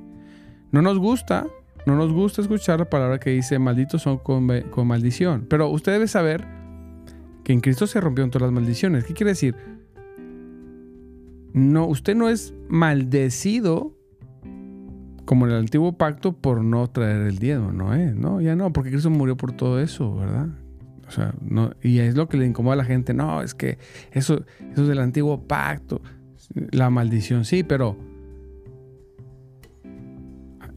No 0.72 0.83
nos 0.83 0.98
gusta, 0.98 1.46
no 1.87 1.96
nos 1.96 2.12
gusta 2.12 2.42
escuchar 2.42 2.80
la 2.80 2.90
palabra 2.90 3.18
que 3.18 3.30
dice, 3.30 3.59
malditos 3.59 4.02
son 4.02 4.18
con, 4.18 4.46
con 4.70 4.87
maldición. 4.87 5.46
Pero 5.48 5.70
usted 5.70 5.92
debe 5.92 6.06
saber 6.06 6.46
que 7.44 7.54
en 7.54 7.62
Cristo 7.62 7.87
se 7.87 7.98
rompieron 7.98 8.30
todas 8.30 8.48
las 8.48 8.52
maldiciones. 8.52 9.04
¿Qué 9.04 9.14
quiere 9.14 9.30
decir? 9.30 9.56
No, 11.54 11.87
usted 11.87 12.14
no 12.14 12.28
es 12.28 12.52
maldecido 12.68 13.96
como 15.30 15.46
en 15.46 15.52
el 15.52 15.58
antiguo 15.58 15.92
pacto 15.92 16.32
por 16.32 16.60
no 16.64 16.90
traer 16.90 17.20
el 17.20 17.38
diezmo, 17.38 17.70
no 17.70 17.94
es, 17.94 18.16
no, 18.16 18.40
ya 18.40 18.56
no, 18.56 18.72
porque 18.72 18.90
Cristo 18.90 19.10
murió 19.10 19.36
por 19.36 19.52
todo 19.52 19.78
eso, 19.78 20.16
¿verdad? 20.16 20.48
O 21.06 21.12
sea, 21.12 21.34
no, 21.40 21.70
y 21.80 22.00
es 22.00 22.16
lo 22.16 22.28
que 22.28 22.36
le 22.36 22.46
incomoda 22.46 22.74
a 22.74 22.78
la 22.78 22.84
gente, 22.84 23.14
no, 23.14 23.40
es 23.40 23.54
que 23.54 23.78
eso, 24.10 24.44
eso 24.72 24.82
es 24.82 24.88
del 24.88 24.98
antiguo 24.98 25.46
pacto, 25.46 26.02
la 26.72 26.90
maldición, 26.90 27.44
sí, 27.44 27.62
pero 27.62 27.96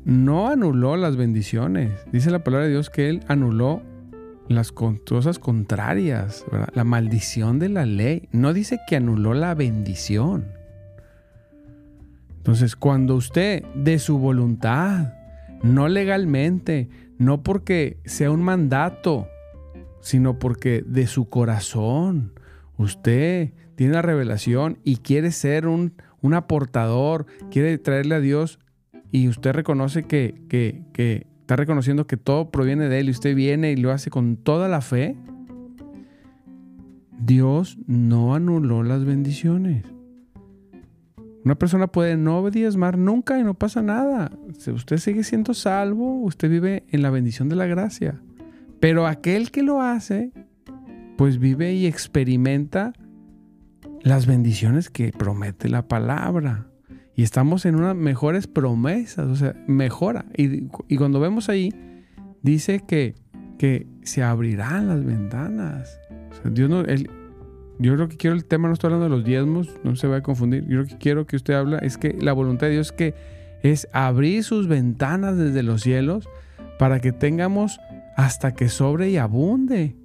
no 0.06 0.50
anuló 0.50 0.98
las 0.98 1.18
bendiciones. 1.18 1.92
Dice 2.12 2.30
la 2.30 2.44
palabra 2.44 2.68
de 2.68 2.74
Dios 2.74 2.92
que 2.92 3.10
Él 3.10 3.22
anuló 3.28 3.82
las 4.50 4.72
cosas 4.72 5.40
contrarias, 5.40 6.46
¿verdad? 6.52 6.70
la 6.76 6.84
maldición 6.84 7.58
de 7.58 7.70
la 7.70 7.88
ley. 7.88 8.30
No 8.32 8.54
dice 8.54 8.78
que 8.88 8.98
anuló 8.98 9.34
la 9.34 9.56
bendición. 9.56 10.46
Entonces, 12.44 12.76
cuando 12.76 13.16
usted 13.16 13.64
de 13.74 14.00
su 14.00 14.18
voluntad, 14.18 15.14
no 15.64 15.88
legalmente, 15.88 16.90
no 17.18 17.42
porque 17.42 18.02
sea 18.04 18.32
un 18.32 18.42
mandato, 18.42 19.30
sino 20.02 20.40
porque 20.40 20.84
de 20.86 21.08
su 21.08 21.30
corazón, 21.30 22.34
usted 22.76 23.54
tiene 23.76 23.94
la 23.94 24.02
revelación 24.02 24.78
y 24.84 24.98
quiere 24.98 25.32
ser 25.32 25.68
un, 25.68 25.94
aportador, 26.34 27.28
quiere 27.50 27.78
traerle 27.78 28.16
a 28.16 28.20
Dios 28.20 28.60
y 29.10 29.30
usted 29.30 29.54
reconoce 29.54 30.04
que, 30.04 30.44
que, 30.50 30.84
que 30.92 31.28
está 31.40 31.56
reconociendo 31.56 32.08
que 32.08 32.18
todo 32.18 32.52
proviene 32.52 32.90
de 32.90 33.00
Él 33.00 33.08
y 33.08 33.12
usted 33.12 33.36
viene 33.36 33.72
y 33.72 33.78
lo 33.78 33.92
hace 33.92 34.10
con 34.10 34.36
toda 34.36 34.68
la 34.68 34.82
fe, 34.82 35.16
Dios 37.18 37.78
no 37.88 38.36
anuló 38.36 38.84
las 38.84 39.06
bendiciones. 39.06 39.93
Una 41.46 41.56
persona 41.56 41.88
puede 41.88 42.16
no 42.16 42.50
diezmar 42.50 42.98
nunca 42.98 43.38
y 43.38 43.44
no 43.44 43.54
pasa 43.54 43.82
nada. 43.82 44.32
Usted 44.48 44.98
sigue 44.98 45.24
siendo 45.24 45.54
salvo, 45.54 46.22
usted 46.22 46.50
vive 46.50 46.86
en 46.90 47.02
la 47.02 47.10
bendición 47.10 47.50
de 47.50 47.56
la 47.56 47.66
gracia. 47.66 48.22
Pero 48.80 49.08
aquel 49.08 49.52
que 49.52 49.64
lo 49.64 49.82
hace, 49.82 50.32
pues 51.18 51.40
vive 51.40 51.74
y 51.74 51.86
experimenta 51.86 52.94
las 54.02 54.26
bendiciones 54.26 54.90
que 54.90 55.12
promete 55.12 55.70
la 55.70 55.88
palabra. 55.88 56.68
Y 57.16 57.24
estamos 57.24 57.66
en 57.66 57.76
unas 57.76 57.96
mejores 57.96 58.48
promesas, 58.48 59.28
o 59.28 59.36
sea, 59.36 59.54
mejora. 59.68 60.26
Y, 60.36 60.68
cuando 60.98 61.20
vemos 61.20 61.50
ahí, 61.50 61.74
dice 62.42 62.82
que, 62.88 63.16
que 63.58 63.86
se 64.04 64.24
abrirán 64.24 64.88
las 64.88 65.04
ventanas. 65.04 66.00
Dios 66.52 66.70
no, 66.70 66.84
yo 67.84 67.96
creo 67.96 68.08
que 68.08 68.16
quiero 68.16 68.36
el 68.36 68.46
tema, 68.46 68.70
no 68.70 68.74
estoy 68.74 68.88
hablando 68.88 69.06
de 69.06 69.10
los 69.10 69.26
diezmos, 69.26 69.70
no 69.84 69.98
se 69.98 70.08
va 70.08 70.18
a 70.18 70.24
confundir. 70.24 70.66
Yo 70.68 70.80
lo 70.80 70.86
que 70.86 70.98
quiero 70.98 71.28
que 71.28 71.36
usted 71.36 71.54
habla 71.54 71.80
es 71.80 71.98
que 71.98 72.14
la 72.14 72.32
voluntad 72.32 72.68
de 72.68 72.74
Dios 72.74 72.88
es 72.88 72.92
que 72.94 73.14
es 73.62 73.90
abrir 73.92 74.44
sus 74.46 74.68
ventanas 74.68 75.38
desde 75.38 75.64
los 75.64 75.82
cielos 75.82 76.30
para 76.80 77.02
que 77.02 77.12
tengamos 77.12 77.80
hasta 78.16 78.54
que 78.54 78.70
sobre 78.70 79.10
y 79.10 79.18
abunde. 79.18 79.96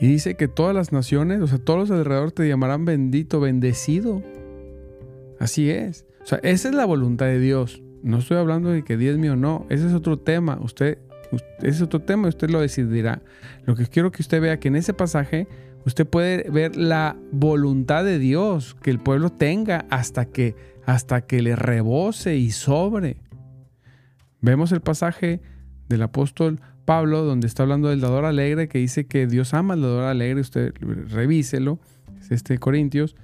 Y 0.00 0.08
dice 0.08 0.34
que 0.36 0.48
todas 0.48 0.74
las 0.74 0.92
naciones, 0.92 1.40
o 1.40 1.46
sea, 1.46 1.58
todos 1.58 1.88
los 1.88 1.90
alrededor 1.92 2.32
te 2.32 2.48
llamarán 2.48 2.84
bendito, 2.84 3.38
bendecido. 3.38 4.22
Así 5.38 5.70
es. 5.70 6.06
O 6.22 6.26
sea, 6.26 6.40
esa 6.42 6.68
es 6.68 6.74
la 6.74 6.86
voluntad 6.86 7.26
de 7.26 7.38
Dios. 7.38 7.82
No 8.02 8.18
estoy 8.18 8.38
hablando 8.38 8.70
de 8.70 8.82
que 8.82 8.96
diezme 8.96 9.30
o 9.30 9.36
no. 9.36 9.64
Ese 9.68 9.86
es 9.86 9.94
otro 9.94 10.18
tema. 10.18 10.58
Usted, 10.60 10.98
es 11.62 11.82
otro 11.82 12.00
tema 12.00 12.26
y 12.26 12.30
usted 12.30 12.50
lo 12.50 12.60
decidirá. 12.60 13.22
Lo 13.64 13.74
que 13.74 13.86
quiero 13.86 14.10
que 14.10 14.22
usted 14.22 14.40
vea 14.40 14.58
que 14.58 14.68
en 14.68 14.76
ese 14.76 14.94
pasaje 14.94 15.46
usted 15.84 16.06
puede 16.06 16.50
ver 16.50 16.76
la 16.76 17.16
voluntad 17.32 18.04
de 18.04 18.18
Dios 18.18 18.76
que 18.82 18.90
el 18.90 18.98
pueblo 18.98 19.30
tenga 19.30 19.86
hasta 19.90 20.26
que, 20.26 20.54
hasta 20.86 21.22
que 21.22 21.42
le 21.42 21.56
rebose 21.56 22.36
y 22.36 22.50
sobre. 22.50 23.18
Vemos 24.40 24.72
el 24.72 24.80
pasaje 24.80 25.40
del 25.88 26.02
apóstol 26.02 26.60
Pablo 26.84 27.22
donde 27.22 27.46
está 27.46 27.64
hablando 27.64 27.88
del 27.88 28.00
dador 28.00 28.24
alegre 28.24 28.68
que 28.68 28.78
dice 28.78 29.06
que 29.06 29.26
Dios 29.26 29.52
ama 29.52 29.74
al 29.74 29.82
dador 29.82 30.04
alegre. 30.04 30.40
Usted 30.40 30.72
revíselo. 31.08 31.78
Es 32.20 32.30
este 32.30 32.58
Corintios. 32.58 33.16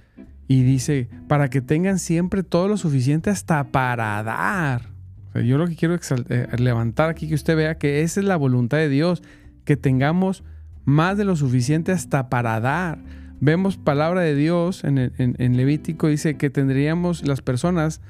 Y 0.46 0.62
dice, 0.62 1.08
para 1.28 1.48
que 1.48 1.62
tengan 1.62 1.98
siempre 1.98 2.42
todo 2.42 2.68
lo 2.68 2.76
suficiente 2.76 3.30
hasta 3.30 3.64
para 3.72 4.22
dar. 4.22 4.93
Yo 5.42 5.58
lo 5.58 5.66
que 5.66 5.76
quiero 5.76 5.94
eh, 5.94 6.46
levantar 6.58 7.10
aquí, 7.10 7.28
que 7.28 7.34
usted 7.34 7.56
vea 7.56 7.76
que 7.76 8.02
esa 8.02 8.20
es 8.20 8.26
la 8.26 8.36
voluntad 8.36 8.78
de 8.78 8.88
Dios, 8.88 9.22
que 9.64 9.76
tengamos 9.76 10.44
más 10.84 11.16
de 11.16 11.24
lo 11.24 11.36
suficiente 11.36 11.92
hasta 11.92 12.28
para 12.28 12.60
dar. 12.60 12.98
Vemos 13.40 13.76
palabra 13.76 14.20
de 14.20 14.34
Dios 14.34 14.84
en, 14.84 15.56
Levítico, 15.56 16.08
dice 16.08 16.36
que 16.36 16.50
tendríamos, 16.50 17.26
las 17.26 17.42
personas 17.42 18.00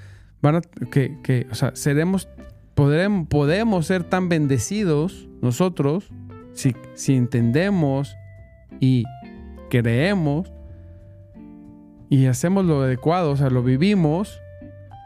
van 0.42 0.60
que, 0.90 1.16
que 1.22 1.46
o 1.50 1.54
sea, 1.54 1.74
seremos, 1.74 2.28
podemos 2.74 3.86
ser 3.86 4.04
tan 4.04 4.28
bendecidos 4.28 5.28
nosotros 5.40 6.10
si, 6.52 6.76
si 6.94 7.14
entendemos 7.14 8.16
y 8.80 9.04
creemos 9.70 10.52
y 12.08 12.26
hacemos 12.26 12.64
lo 12.64 12.82
adecuado, 12.82 13.32
o 13.32 13.36
sea, 13.36 13.50
lo 13.50 13.62
vivimos, 13.62 14.40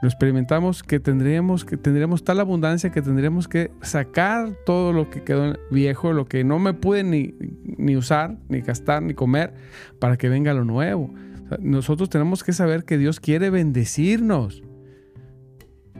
lo 0.00 0.08
experimentamos, 0.08 0.82
que 0.82 1.00
tendríamos, 1.00 1.64
que 1.64 1.76
tendríamos 1.76 2.22
tal 2.22 2.38
abundancia 2.38 2.90
que 2.90 3.02
tendríamos 3.02 3.48
que 3.48 3.72
sacar 3.82 4.52
todo 4.64 4.92
lo 4.92 5.10
que 5.10 5.24
quedó 5.24 5.54
viejo, 5.70 6.12
lo 6.12 6.26
que 6.26 6.44
no 6.44 6.58
me 6.58 6.72
pude 6.72 7.02
ni, 7.02 7.34
ni 7.76 7.96
usar, 7.96 8.38
ni 8.48 8.60
gastar, 8.60 9.02
ni 9.02 9.14
comer, 9.14 9.54
para 9.98 10.16
que 10.16 10.28
venga 10.28 10.54
lo 10.54 10.64
nuevo. 10.64 11.12
nosotros 11.60 12.10
tenemos 12.10 12.44
que 12.44 12.52
saber 12.52 12.84
que 12.84 12.98
Dios 12.98 13.18
quiere 13.18 13.50
bendecirnos. 13.50 14.62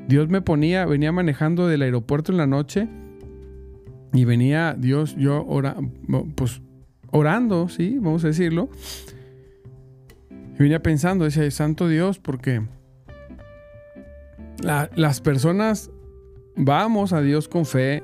Dios 0.07 0.29
me 0.29 0.41
ponía, 0.43 0.87
venía 0.87 1.13
manejando 1.13 1.67
del 1.67 1.83
aeropuerto 1.83 2.33
en 2.33 2.39
la 2.39 2.47
noche 2.47 2.89
y 4.13 4.25
venía 4.25 4.75
Dios, 4.79 5.17
yo 5.17 5.47
pues 6.35 6.63
orando, 7.11 7.69
sí, 7.69 7.99
vamos 8.01 8.25
a 8.25 8.29
decirlo. 8.29 8.71
Y 10.31 10.63
venía 10.63 10.83
pensando, 10.83 11.25
decía, 11.25 11.51
Santo 11.51 11.89
Dios, 11.89 12.19
porque 12.19 12.63
las 14.63 15.21
personas 15.21 15.91
vamos 16.57 17.13
a 17.13 17.21
Dios 17.21 17.49
con 17.49 17.65
fe 17.65 18.03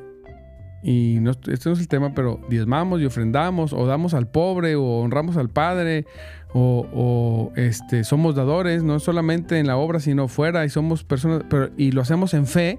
y 0.85 1.19
no, 1.21 1.31
este 1.31 1.71
no 1.71 1.73
es 1.73 1.81
el 1.81 1.89
tema, 1.89 2.15
pero 2.15 2.41
diezmamos 2.51 3.01
y 3.01 3.07
ofrendamos 3.07 3.73
o 3.73 3.87
damos 3.87 4.13
al 4.13 4.29
pobre 4.31 4.77
o 4.77 4.85
honramos 5.01 5.39
al 5.39 5.49
Padre 5.49 6.05
o, 6.53 7.53
este, 7.57 8.05
somos 8.05 8.37
dadores, 8.37 8.85
no 8.85 9.01
solamente 9.01 9.59
en 9.59 9.67
la 9.67 9.77
obra, 9.77 9.99
sino 9.99 10.29
fuera 10.29 10.65
y 10.65 10.69
somos 10.69 11.03
personas, 11.03 11.43
y 11.77 11.91
lo 11.91 12.03
hacemos 12.03 12.33
en 12.35 12.47
fe, 12.47 12.79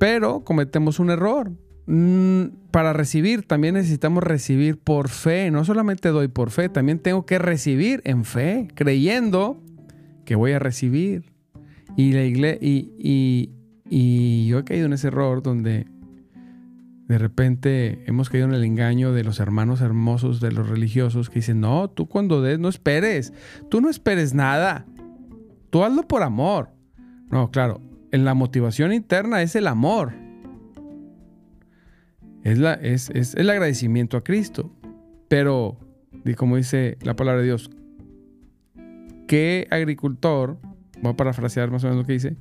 pero 0.00 0.40
cometemos 0.44 0.98
un 0.98 1.10
error. 1.10 1.52
Mm, 1.86 2.46
para 2.70 2.92
recibir 2.92 3.46
también 3.46 3.74
necesitamos 3.74 4.24
recibir 4.24 4.78
por 4.78 5.08
fe, 5.08 5.50
no 5.50 5.64
solamente 5.64 6.08
doy 6.08 6.28
por 6.28 6.50
fe, 6.50 6.68
también 6.68 6.98
tengo 6.98 7.24
que 7.26 7.38
recibir 7.38 8.00
en 8.04 8.24
fe, 8.24 8.68
creyendo 8.74 9.62
que 10.24 10.34
voy 10.34 10.52
a 10.52 10.58
recibir. 10.58 11.37
Y, 11.98 12.12
la 12.12 12.22
iglesia, 12.22 12.60
y, 12.62 13.50
y, 13.90 14.46
yo 14.46 14.60
he 14.60 14.64
caído 14.64 14.86
en 14.86 14.92
ese 14.92 15.08
error 15.08 15.42
donde 15.42 15.88
de 17.08 17.18
repente 17.18 18.04
hemos 18.06 18.30
caído 18.30 18.46
en 18.46 18.54
el 18.54 18.62
engaño 18.62 19.12
de 19.12 19.24
los 19.24 19.40
hermanos 19.40 19.80
hermosos, 19.80 20.40
de 20.40 20.52
los 20.52 20.68
religiosos, 20.68 21.28
que 21.28 21.40
dicen, 21.40 21.60
no, 21.60 21.90
tú 21.90 22.06
cuando 22.06 22.40
des, 22.40 22.60
no 22.60 22.68
esperes, 22.68 23.32
tú 23.68 23.80
no 23.80 23.90
esperes 23.90 24.32
nada, 24.32 24.86
tú 25.70 25.82
hazlo 25.82 26.06
por 26.06 26.22
amor. 26.22 26.68
No, 27.32 27.50
claro, 27.50 27.80
en 28.12 28.24
la 28.24 28.34
motivación 28.34 28.92
interna 28.92 29.42
es 29.42 29.56
el 29.56 29.66
amor. 29.66 30.12
Es, 32.44 32.58
la, 32.58 32.74
es, 32.74 33.10
es 33.10 33.34
el 33.34 33.50
agradecimiento 33.50 34.16
a 34.16 34.22
Cristo. 34.22 34.70
Pero, 35.26 35.80
como 36.36 36.58
dice 36.58 36.96
la 37.02 37.16
palabra 37.16 37.40
de 37.40 37.46
Dios, 37.46 37.72
¿qué 39.26 39.66
agricultor 39.72 40.58
voy 41.02 41.12
a 41.12 41.16
parafrasear 41.16 41.70
más 41.70 41.84
o 41.84 41.88
menos 41.88 42.02
lo 42.02 42.06
que 42.06 42.14
dice, 42.14 42.36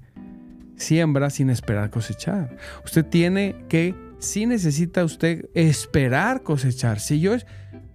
siembra 0.76 1.30
sin 1.30 1.50
esperar 1.50 1.90
cosechar. 1.90 2.56
Usted 2.86 3.06
tiene 3.06 3.56
que, 3.68 3.96
si 4.20 4.46
necesita 4.46 5.04
usted 5.04 5.50
esperar 5.54 6.44
cosechar. 6.44 7.00
Si 7.00 7.20
yo 7.20 7.36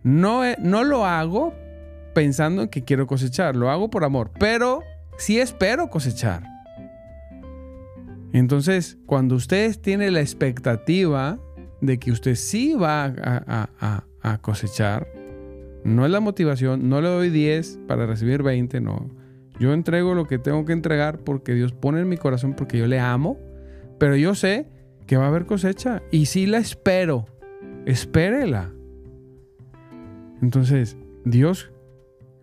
no, 0.03 0.43
no 0.59 0.85
lo 0.85 1.07
hago 1.07 1.55
pensando 2.15 2.63
en 2.63 2.69
que 2.69 2.85
quiero 2.85 3.07
cosechar, 3.07 3.57
lo 3.57 3.71
hago 3.71 3.89
por 3.89 4.05
amor, 4.05 4.31
pero 4.39 4.83
sí 5.17 5.39
espero 5.39 5.89
cosechar. 5.89 6.43
Entonces, 8.33 8.99
cuando 9.07 9.35
usted 9.35 9.77
tiene 9.79 10.11
la 10.11 10.21
expectativa 10.21 11.39
de 11.81 11.99
que 11.99 12.13
usted 12.13 12.35
sí 12.35 12.75
va 12.75 13.05
a, 13.05 14.05
a 14.23 14.39
cosechar, 14.39 15.07
no 15.85 16.07
es 16.07 16.13
la 16.13 16.21
motivación, 16.21 16.89
no 16.89 17.01
le 17.01 17.09
doy 17.09 17.31
10 17.31 17.81
para 17.89 18.07
recibir 18.07 18.43
20, 18.43 18.81
no 18.81 19.22
yo 19.63 19.73
entrego 19.73 20.15
lo 20.15 20.27
que 20.27 20.41
tengo 20.41 20.65
que 20.65 20.73
entregar 20.73 21.21
porque 21.21 21.55
Dios 21.55 21.73
pone 21.73 22.01
en 22.01 22.09
mi 22.09 22.17
corazón 22.17 22.55
porque 22.57 22.79
yo 22.79 22.89
le 22.89 22.99
amo, 22.99 23.39
pero 23.97 24.17
yo 24.17 24.35
sé 24.35 24.67
que 25.07 25.17
va 25.17 25.27
a 25.27 25.29
haber 25.29 25.47
cosecha 25.47 26.03
y 26.11 26.27
sí 26.27 26.47
la 26.47 26.59
espero. 26.59 27.27
Espérela. 27.87 28.73
Entonces, 30.43 30.97
Dios, 31.25 31.71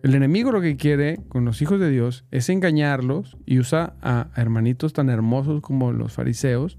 el 0.02 0.14
enemigo 0.14 0.50
lo 0.50 0.62
que 0.62 0.78
quiere 0.78 1.20
con 1.28 1.44
los 1.44 1.60
hijos 1.60 1.78
de 1.78 1.90
Dios 1.90 2.24
es 2.30 2.48
engañarlos 2.48 3.36
y 3.44 3.58
usa 3.58 3.96
a 4.00 4.30
hermanitos 4.34 4.94
tan 4.94 5.10
hermosos 5.10 5.60
como 5.60 5.92
los 5.92 6.14
fariseos, 6.14 6.78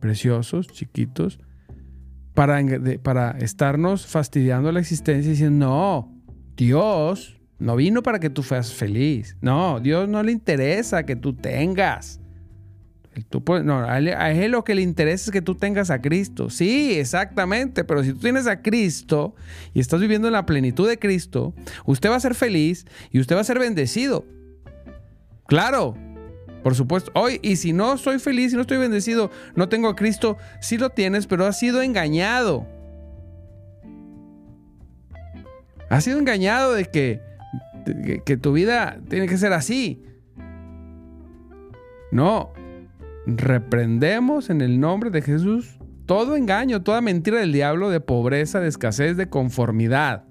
preciosos, 0.00 0.66
chiquitos, 0.68 1.40
para, 2.32 2.58
para 3.02 3.32
estarnos 3.32 4.06
fastidiando 4.06 4.72
la 4.72 4.80
existencia 4.80 5.28
y 5.28 5.32
diciendo, 5.32 5.66
no, 5.66 6.22
Dios 6.56 7.38
no 7.64 7.76
vino 7.76 8.02
para 8.02 8.20
que 8.20 8.28
tú 8.28 8.42
fueras 8.42 8.74
feliz. 8.74 9.38
No, 9.40 9.80
Dios 9.80 10.06
no 10.06 10.22
le 10.22 10.32
interesa 10.32 11.06
que 11.06 11.16
tú 11.16 11.32
tengas. 11.32 12.20
Tú 13.30 13.42
no, 13.62 13.78
a 13.88 13.98
él, 13.98 14.50
lo 14.50 14.64
que 14.64 14.74
le 14.74 14.82
interesa 14.82 15.26
es 15.26 15.30
que 15.30 15.40
tú 15.40 15.54
tengas 15.54 15.88
a 15.90 16.02
Cristo. 16.02 16.50
Sí, 16.50 16.92
exactamente. 16.98 17.82
Pero 17.82 18.04
si 18.04 18.12
tú 18.12 18.18
tienes 18.18 18.46
a 18.46 18.60
Cristo 18.60 19.34
y 19.72 19.80
estás 19.80 20.00
viviendo 20.00 20.28
en 20.28 20.34
la 20.34 20.44
plenitud 20.44 20.86
de 20.86 20.98
Cristo, 20.98 21.54
usted 21.86 22.10
va 22.10 22.16
a 22.16 22.20
ser 22.20 22.34
feliz 22.34 22.84
y 23.10 23.18
usted 23.18 23.34
va 23.34 23.40
a 23.40 23.44
ser 23.44 23.58
bendecido. 23.58 24.26
Claro, 25.46 25.96
por 26.62 26.74
supuesto. 26.74 27.12
Hoy, 27.14 27.40
y 27.40 27.56
si 27.56 27.72
no 27.72 27.96
soy 27.96 28.18
feliz 28.18 28.52
y 28.52 28.56
no 28.56 28.62
estoy 28.62 28.76
bendecido, 28.76 29.30
no 29.54 29.70
tengo 29.70 29.88
a 29.88 29.96
Cristo, 29.96 30.36
sí 30.60 30.76
lo 30.76 30.90
tienes, 30.90 31.26
pero 31.26 31.46
has 31.46 31.58
sido 31.58 31.80
engañado. 31.80 32.66
Has 35.88 36.04
sido 36.04 36.18
engañado 36.18 36.74
de 36.74 36.84
que 36.84 37.33
que, 38.24 38.36
tu 38.36 38.52
vida 38.52 39.00
tiene 39.08 39.26
que 39.26 39.36
ser 39.36 39.52
así. 39.52 40.02
No, 42.10 42.52
reprendemos 43.26 44.50
en 44.50 44.60
el 44.60 44.80
nombre 44.80 45.10
de 45.10 45.22
Jesús 45.22 45.78
todo 46.06 46.36
engaño, 46.36 46.82
toda 46.82 47.00
mentira 47.00 47.40
del 47.40 47.52
diablo 47.52 47.90
de 47.90 48.00
pobreza, 48.00 48.60
de 48.60 48.68
escasez, 48.68 49.16
de 49.16 49.28
conformidad. 49.28 50.24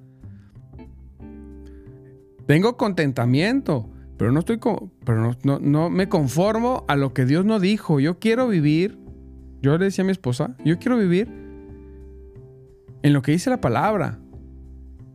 Tengo 2.45 2.77
contentamiento, 2.77 3.89
pero 4.17 4.31
no 4.31 4.39
estoy 4.39 4.59
pero 5.03 5.35
no, 5.43 5.59
no, 5.59 5.89
me 5.89 6.09
conformo 6.09 6.85
a 6.87 6.95
lo 6.95 7.13
que 7.13 7.25
Dios 7.25 7.45
no 7.45 7.59
dijo. 7.59 7.99
Yo 7.99 8.19
quiero 8.19 8.47
vivir, 8.47 8.99
yo 9.61 9.77
le 9.77 9.85
decía 9.85 10.03
a 10.03 10.05
mi 10.05 10.11
esposa, 10.11 10.55
yo 10.63 10.77
quiero 10.77 10.97
vivir 10.97 11.27
en 13.01 13.13
lo 13.13 13.21
que 13.21 13.31
dice 13.31 13.49
la 13.49 13.61
palabra. 13.61 14.19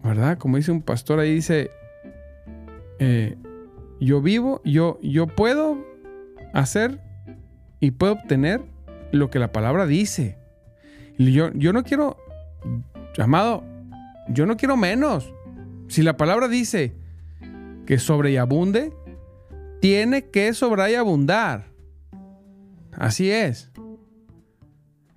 ¿Verdad? 0.03 0.39
Como 0.39 0.57
dice 0.57 0.73
un 0.73 0.83
pastor 0.83 1.19
ahí, 1.19 1.35
dice, 1.35 1.71
eh, 2.99 3.37
yo 4.01 4.21
vivo, 4.21 4.61
yo, 4.65 4.99
yo 5.03 5.27
puedo 5.27 5.85
hacer 6.53 7.01
y 7.81 7.93
puedo 7.93 8.15
obtener 8.15 8.63
lo 9.13 9.31
que 9.31 9.39
la 9.39 9.53
palabra 9.53 9.87
dice. 9.87 10.37
Yo, 11.19 11.53
yo 11.53 11.73
no 11.73 11.83
quiero, 11.83 12.17
amado, 13.19 13.65
yo 14.29 14.47
no 14.47 14.57
quiero 14.57 14.77
menos. 14.77 15.33
Si 15.89 16.03
la 16.03 16.17
palabra 16.17 16.49
dice 16.49 16.95
que 17.87 17.99
sobre 17.99 18.33
y 18.33 18.37
abunde, 18.37 18.93
tiene 19.81 20.27
que 20.27 20.53
sobrar 20.53 20.91
y 20.91 20.95
abundar. 20.95 21.67
Así 22.93 23.31
es. 23.31 23.71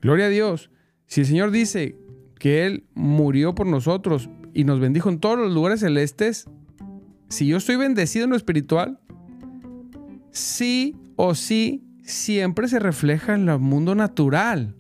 Gloria 0.02 0.26
a 0.26 0.30
Dios. 0.30 0.72
Si 1.08 1.22
el 1.22 1.28
Señor 1.28 1.52
dice 1.52 1.98
que 2.40 2.66
Él 2.66 2.86
murió 2.94 3.54
por 3.54 3.68
nosotros 3.68 4.30
y 4.54 4.64
nos 4.64 4.80
bendijo 4.80 5.10
en 5.10 5.20
todos 5.20 5.38
los 5.38 5.54
lugares 5.54 5.82
celestes, 5.82 6.48
si 7.32 7.48
yo 7.48 7.58
estoy 7.58 7.78
bendecido 7.78 8.26
en 8.26 8.32
lo 8.32 8.36
espiritual, 8.36 9.00
sí 10.32 10.96
o 11.16 11.34
sí 11.34 11.84
siempre 12.04 12.68
se 12.68 12.80
refleja 12.80 13.34
en 13.36 13.48
el 13.48 13.60
mundo 13.60 13.96
natural. 13.96 14.76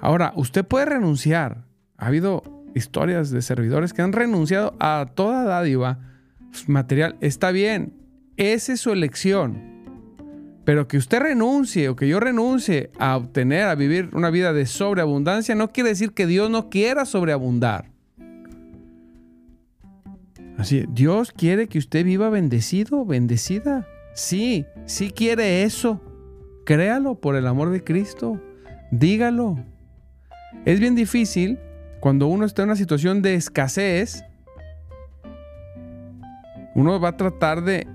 Ahora, 0.00 0.32
usted 0.36 0.64
puede 0.64 0.86
renunciar. 0.86 1.66
Ha 1.98 2.06
habido 2.06 2.42
historias 2.74 3.30
de 3.30 3.42
servidores 3.42 3.92
que 3.92 4.02
han 4.02 4.12
renunciado 4.12 4.76
a 4.78 5.06
toda 5.14 5.44
dádiva 5.44 5.98
material. 6.66 7.16
Está 7.20 7.50
bien, 7.50 7.94
esa 8.36 8.72
es 8.72 8.80
su 8.80 8.92
elección. 8.92 9.72
Pero 10.64 10.86
que 10.86 10.96
usted 10.96 11.20
renuncie 11.20 11.88
o 11.88 11.96
que 11.96 12.06
yo 12.06 12.20
renuncie 12.20 12.92
a 12.98 13.16
obtener, 13.16 13.64
a 13.64 13.74
vivir 13.74 14.10
una 14.12 14.30
vida 14.30 14.52
de 14.52 14.66
sobreabundancia, 14.66 15.56
no 15.56 15.72
quiere 15.72 15.90
decir 15.90 16.12
que 16.12 16.28
Dios 16.28 16.48
no 16.48 16.70
quiera 16.70 17.04
sobreabundar. 17.04 17.91
Dios 20.88 21.32
quiere 21.32 21.68
que 21.68 21.78
usted 21.78 22.04
viva 22.04 22.28
bendecido, 22.30 23.04
bendecida. 23.04 23.86
Sí, 24.14 24.66
sí 24.86 25.10
quiere 25.10 25.62
eso. 25.64 26.00
Créalo 26.64 27.16
por 27.16 27.36
el 27.36 27.46
amor 27.46 27.70
de 27.70 27.82
Cristo. 27.82 28.40
Dígalo. 28.90 29.58
Es 30.64 30.80
bien 30.80 30.94
difícil 30.94 31.58
cuando 32.00 32.26
uno 32.26 32.44
está 32.44 32.62
en 32.62 32.68
una 32.68 32.76
situación 32.76 33.22
de 33.22 33.34
escasez. 33.34 34.24
Uno 36.74 37.00
va 37.00 37.10
a 37.10 37.16
tratar 37.16 37.62
de, 37.62 37.86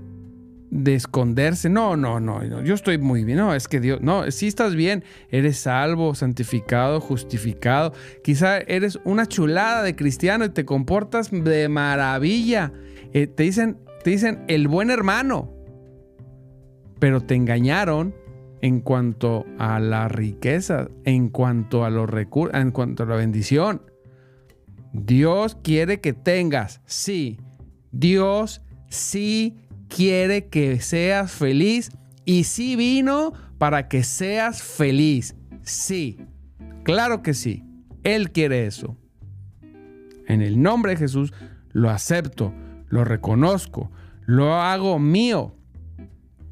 de 0.70 0.94
esconderse. 0.94 1.68
No, 1.68 1.96
no, 1.96 2.20
no, 2.20 2.62
yo 2.62 2.74
estoy 2.74 2.98
muy 2.98 3.24
bien. 3.24 3.38
No, 3.38 3.54
es 3.54 3.68
que 3.68 3.80
Dios, 3.80 4.00
no, 4.00 4.30
si 4.30 4.46
estás 4.46 4.74
bien, 4.74 5.04
eres 5.30 5.58
salvo, 5.58 6.14
santificado, 6.14 7.00
justificado. 7.00 7.92
Quizá 8.22 8.58
eres 8.58 8.98
una 9.04 9.26
chulada 9.26 9.82
de 9.82 9.96
cristiano 9.96 10.44
y 10.44 10.50
te 10.50 10.64
comportas 10.64 11.30
de 11.30 11.68
maravilla. 11.68 12.72
Eh, 13.12 13.26
te, 13.26 13.44
dicen, 13.44 13.78
te 14.04 14.10
dicen 14.10 14.44
el 14.48 14.68
buen 14.68 14.90
hermano, 14.90 15.52
pero 16.98 17.20
te 17.20 17.34
engañaron 17.34 18.14
en 18.60 18.80
cuanto 18.80 19.46
a 19.58 19.78
la 19.78 20.08
riqueza, 20.08 20.88
en 21.04 21.28
cuanto 21.28 21.84
a 21.84 21.90
los 21.90 22.10
recursos, 22.10 22.60
en 22.60 22.72
cuanto 22.72 23.04
a 23.04 23.06
la 23.06 23.16
bendición. 23.16 23.82
Dios 24.92 25.56
quiere 25.62 26.00
que 26.00 26.12
tengas, 26.12 26.80
sí. 26.86 27.38
Dios 27.92 28.62
sí 28.88 29.56
quiere 29.88 30.48
que 30.48 30.80
seas 30.80 31.32
feliz 31.32 31.90
y 32.24 32.44
sí 32.44 32.76
vino 32.76 33.32
para 33.58 33.88
que 33.88 34.02
seas 34.04 34.62
feliz. 34.62 35.34
Sí, 35.62 36.18
claro 36.84 37.22
que 37.22 37.34
sí. 37.34 37.64
Él 38.04 38.30
quiere 38.30 38.66
eso. 38.66 38.96
En 40.26 40.42
el 40.42 40.62
nombre 40.62 40.92
de 40.92 40.98
Jesús 40.98 41.32
lo 41.72 41.90
acepto, 41.90 42.54
lo 42.88 43.04
reconozco, 43.04 43.90
lo 44.26 44.54
hago 44.54 44.98
mío. 44.98 45.54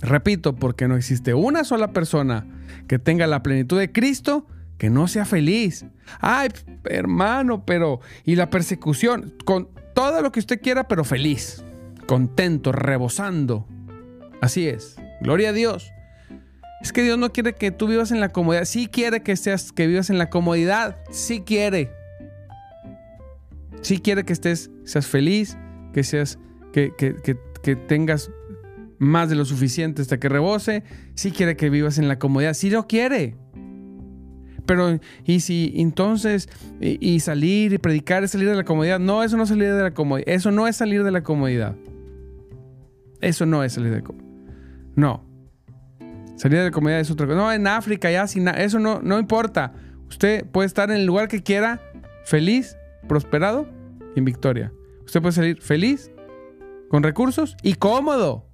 Repito, 0.01 0.55
porque 0.55 0.89
no 0.89 0.97
existe 0.97 1.35
una 1.35 1.65
sola 1.65 1.93
persona 1.93 2.47
que 2.89 2.99
tenga 2.99 3.27
la 3.27 3.43
plenitud 3.43 3.79
de 3.79 3.93
Cristo 3.93 4.47
que 4.79 4.91
no 4.91 5.09
sea 5.09 5.25
feliz. 5.25 5.87
Ay, 6.21 6.49
hermano, 6.85 7.65
pero... 7.65 8.01
Y 8.25 8.37
la 8.37 8.51
persecución, 8.51 9.35
con 9.45 9.69
todo 9.95 10.21
lo 10.21 10.33
que 10.33 10.41
usted 10.41 10.61
quiera, 10.61 10.87
pero 10.89 11.05
feliz, 11.05 11.65
contento, 12.07 12.73
rebosando. 12.73 13.67
Así 14.41 14.69
es. 14.69 14.97
Gloria 15.21 15.51
a 15.51 15.53
Dios. 15.53 15.93
Es 16.81 16.93
que 16.93 17.03
Dios 17.03 17.19
no 17.19 17.33
quiere 17.33 17.55
que 17.55 17.71
tú 17.71 17.89
vivas 17.89 18.11
en 18.11 18.21
la 18.21 18.29
comodidad. 18.31 18.65
Sí 18.65 18.87
quiere 18.87 19.23
que, 19.23 19.37
seas, 19.37 19.73
que 19.73 19.87
vivas 19.87 20.11
en 20.11 20.19
la 20.19 20.31
comodidad. 20.31 20.97
Sí 21.11 21.41
quiere. 21.41 21.91
Sí 23.81 23.99
quiere 23.99 24.25
que 24.25 24.33
estés, 24.33 24.71
seas 24.85 25.07
feliz, 25.07 25.57
que 25.93 26.03
seas, 26.03 26.39
que, 26.73 26.93
que, 26.97 27.15
que 27.63 27.77
tengas 27.77 28.31
más 28.99 29.29
de 29.29 29.37
lo 29.37 29.45
suficiente 29.45 30.03
hasta 30.03 30.19
que 30.19 30.29
rebose. 30.29 30.83
Si 31.15 31.31
quiere 31.31 31.57
que 31.57 31.71
vivas 31.71 31.99
en 31.99 32.09
la 32.09 32.19
comodidad, 32.19 32.55
si 32.55 32.71
lo 32.71 32.87
quiere. 32.87 33.37
Pero, 34.67 34.99
y 35.25 35.41
si 35.41 35.73
entonces, 35.77 36.49
y, 36.81 37.21
salir 37.21 37.73
y 37.73 37.79
predicar 37.79 38.25
es 38.25 38.33
salir 38.33 38.49
de 38.49 38.57
la 38.57 38.65
comodidad. 38.65 38.99
No, 38.99 39.23
eso 39.23 39.37
no 39.37 39.45
es 39.45 39.49
salir 39.49 39.73
de 39.73 39.83
la 39.83 39.95
comodidad. 39.95 40.29
Eso 40.29 40.51
no 40.51 40.67
es 40.67 40.77
salir 40.77 41.05
de 41.05 41.11
la 41.13 41.23
comodidad. 41.23 41.77
Eso 43.21 43.47
no 43.47 43.63
es 43.65 43.75
salir 43.75 43.91
de 43.91 43.97
la 43.97 44.03
comodidad. 44.03 44.33
No. 44.95 45.25
Salir 46.37 46.59
de 46.59 46.65
la 46.67 46.71
comodidad 46.71 47.01
es 47.01 47.11
otra 47.11 47.27
cosa. 47.27 47.39
No, 47.39 47.53
en 47.53 47.67
África 47.67 48.11
ya 48.11 48.27
sin 48.27 48.49
Eso 48.49 48.79
no, 48.79 49.01
no 49.03 49.19
importa. 49.19 49.73
Usted 50.09 50.47
puede 50.47 50.67
estar 50.67 50.91
en 50.91 50.97
el 50.97 51.07
lugar 51.07 51.29
que 51.29 51.43
quiera, 51.43 51.81
feliz, 52.25 52.77
prosperado 53.09 53.69
y 54.15 54.19
en 54.19 54.25
victoria. 54.25 54.73
Usted 55.05 55.21
puede 55.21 55.33
salir 55.33 55.63
feliz, 55.63 56.11
con 56.89 57.03
recursos 57.03 57.57
y 57.63 57.75
cómodo 57.75 58.47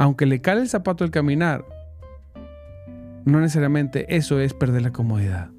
aunque 0.00 0.24
le 0.24 0.40
cale 0.40 0.62
el 0.62 0.68
zapato 0.70 1.04
al 1.04 1.10
caminar, 1.10 1.62
no 3.26 3.38
necesariamente 3.38 4.16
eso 4.16 4.40
es 4.40 4.54
perder 4.54 4.80
la 4.80 4.92
comodidad. 4.92 5.50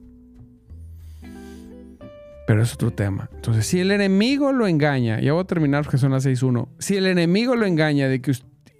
Pero 2.52 2.64
es 2.64 2.74
otro 2.74 2.92
tema. 2.92 3.30
Entonces, 3.34 3.66
si 3.66 3.80
el 3.80 3.92
enemigo 3.92 4.52
lo 4.52 4.68
engaña, 4.68 5.22
ya 5.22 5.32
voy 5.32 5.42
a 5.42 5.48
terminar 5.48 5.86
porque 5.86 5.98
son 5.98 6.12
las 6.12 6.26
6.1. 6.26 6.68
Si 6.80 6.98
el 6.98 7.08
enemigo 7.08 7.56
lo 7.56 7.66
engaña 7.66 8.10
de 8.10 8.22
que 8.22 8.34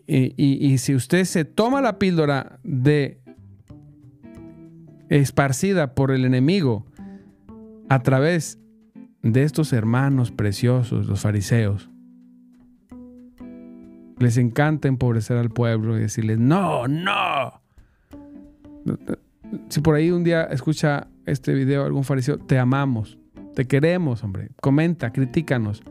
y, 0.08 0.34
y, 0.36 0.78
si 0.78 0.94
usted 0.94 1.24
se 1.24 1.46
toma 1.46 1.80
la 1.80 1.98
píldora 1.98 2.60
de 2.66 3.22
esparcida 5.08 5.96
por 5.96 6.12
el 6.12 6.26
enemigo 6.26 6.86
a 7.88 8.00
través 8.00 8.60
de 9.22 9.44
estos 9.44 9.72
hermanos 9.72 10.32
preciosos, 10.34 11.08
los 11.08 11.22
fariseos, 11.22 11.90
les 14.20 14.36
encanta 14.36 14.90
empobrecer 14.90 15.38
al 15.38 15.50
pueblo 15.50 15.98
y 15.98 16.02
decirles, 16.02 16.40
no, 16.40 16.90
no. 16.90 17.62
Si 19.70 19.80
por 19.80 19.96
ahí 19.96 20.12
un 20.12 20.26
día 20.26 20.44
escucha 20.44 21.08
este 21.26 21.54
video 21.54 21.86
algún 21.86 22.04
fariseo, 22.04 22.38
te 22.38 22.60
amamos, 22.60 23.18
te 23.56 23.66
queremos, 23.66 24.24
hombre. 24.24 24.50
Comenta, 24.62 25.12
critícanos. 25.12 25.84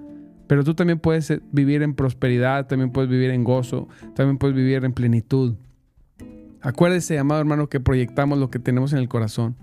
Pero 0.46 0.64
tú 0.64 0.74
también 0.74 0.98
puedes 0.98 1.32
vivir 1.52 1.82
en 1.82 1.94
prosperidad, 1.94 2.66
también 2.66 2.90
puedes 2.90 3.08
vivir 3.08 3.30
en 3.30 3.44
gozo, 3.44 3.88
también 4.14 4.38
puedes 4.38 4.56
vivir 4.56 4.84
en 4.84 4.92
plenitud. 4.92 5.54
Acuérdese, 6.60 7.18
amado 7.18 7.40
hermano, 7.40 7.68
que 7.68 7.80
proyectamos 7.80 8.38
lo 8.38 8.50
que 8.50 8.58
tenemos 8.58 8.92
en 8.92 8.98
el 8.98 9.08
corazón. 9.08 9.56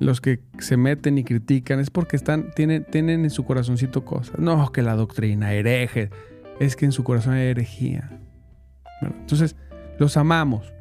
Los 0.00 0.20
que 0.20 0.40
se 0.60 0.76
meten 0.76 1.18
y 1.18 1.24
critican 1.24 1.80
es 1.80 1.90
porque 1.90 2.16
están, 2.16 2.52
tienen, 2.54 2.84
tienen 2.84 3.24
en 3.24 3.30
su 3.30 3.44
corazoncito 3.44 4.04
cosas. 4.04 4.38
No, 4.38 4.72
que 4.72 4.80
la 4.80 4.94
doctrina, 4.94 5.52
hereje 5.52 6.10
es 6.60 6.76
que 6.76 6.86
en 6.86 6.92
su 6.92 7.04
corazón 7.04 7.34
hay 7.34 7.48
herejía. 7.48 8.10
Entonces, 9.02 9.56
los 9.98 10.16
amamos. 10.16 10.72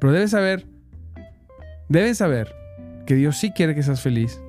Pero 0.00 0.12
debes 0.12 0.30
saber, 0.30 0.66
debes 1.88 2.18
saber 2.18 2.54
que 3.06 3.14
Dios 3.14 3.36
sí 3.36 3.50
quiere 3.50 3.74
que 3.74 3.82
seas 3.82 4.00
feliz, 4.00 4.40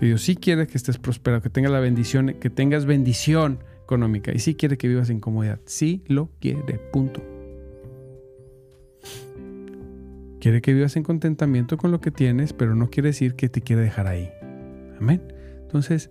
Dios 0.00 0.22
sí 0.22 0.36
quiere 0.36 0.66
que 0.66 0.76
estés 0.76 0.98
próspero, 0.98 1.40
que 1.40 1.50
tengas 1.50 1.72
la 1.72 1.80
bendición, 1.80 2.34
que 2.38 2.50
tengas 2.50 2.84
bendición 2.84 3.60
económica 3.82 4.32
y 4.32 4.40
sí 4.40 4.54
quiere 4.54 4.76
que 4.76 4.88
vivas 4.88 5.10
en 5.10 5.20
comodidad. 5.20 5.60
Sí 5.64 6.02
lo 6.06 6.30
quiere, 6.40 6.78
punto. 6.92 7.22
Quiere 10.40 10.60
que 10.60 10.74
vivas 10.74 10.96
en 10.96 11.02
contentamiento 11.02 11.76
con 11.76 11.90
lo 11.90 12.00
que 12.00 12.10
tienes, 12.10 12.52
pero 12.52 12.74
no 12.74 12.90
quiere 12.90 13.08
decir 13.08 13.34
que 13.34 13.48
te 13.48 13.62
quiere 13.62 13.82
dejar 13.82 14.06
ahí. 14.06 14.30
Amén. 15.00 15.22
Entonces, 15.62 16.10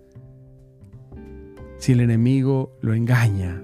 si 1.78 1.92
el 1.92 2.00
enemigo 2.00 2.76
lo 2.82 2.92
engaña, 2.94 3.62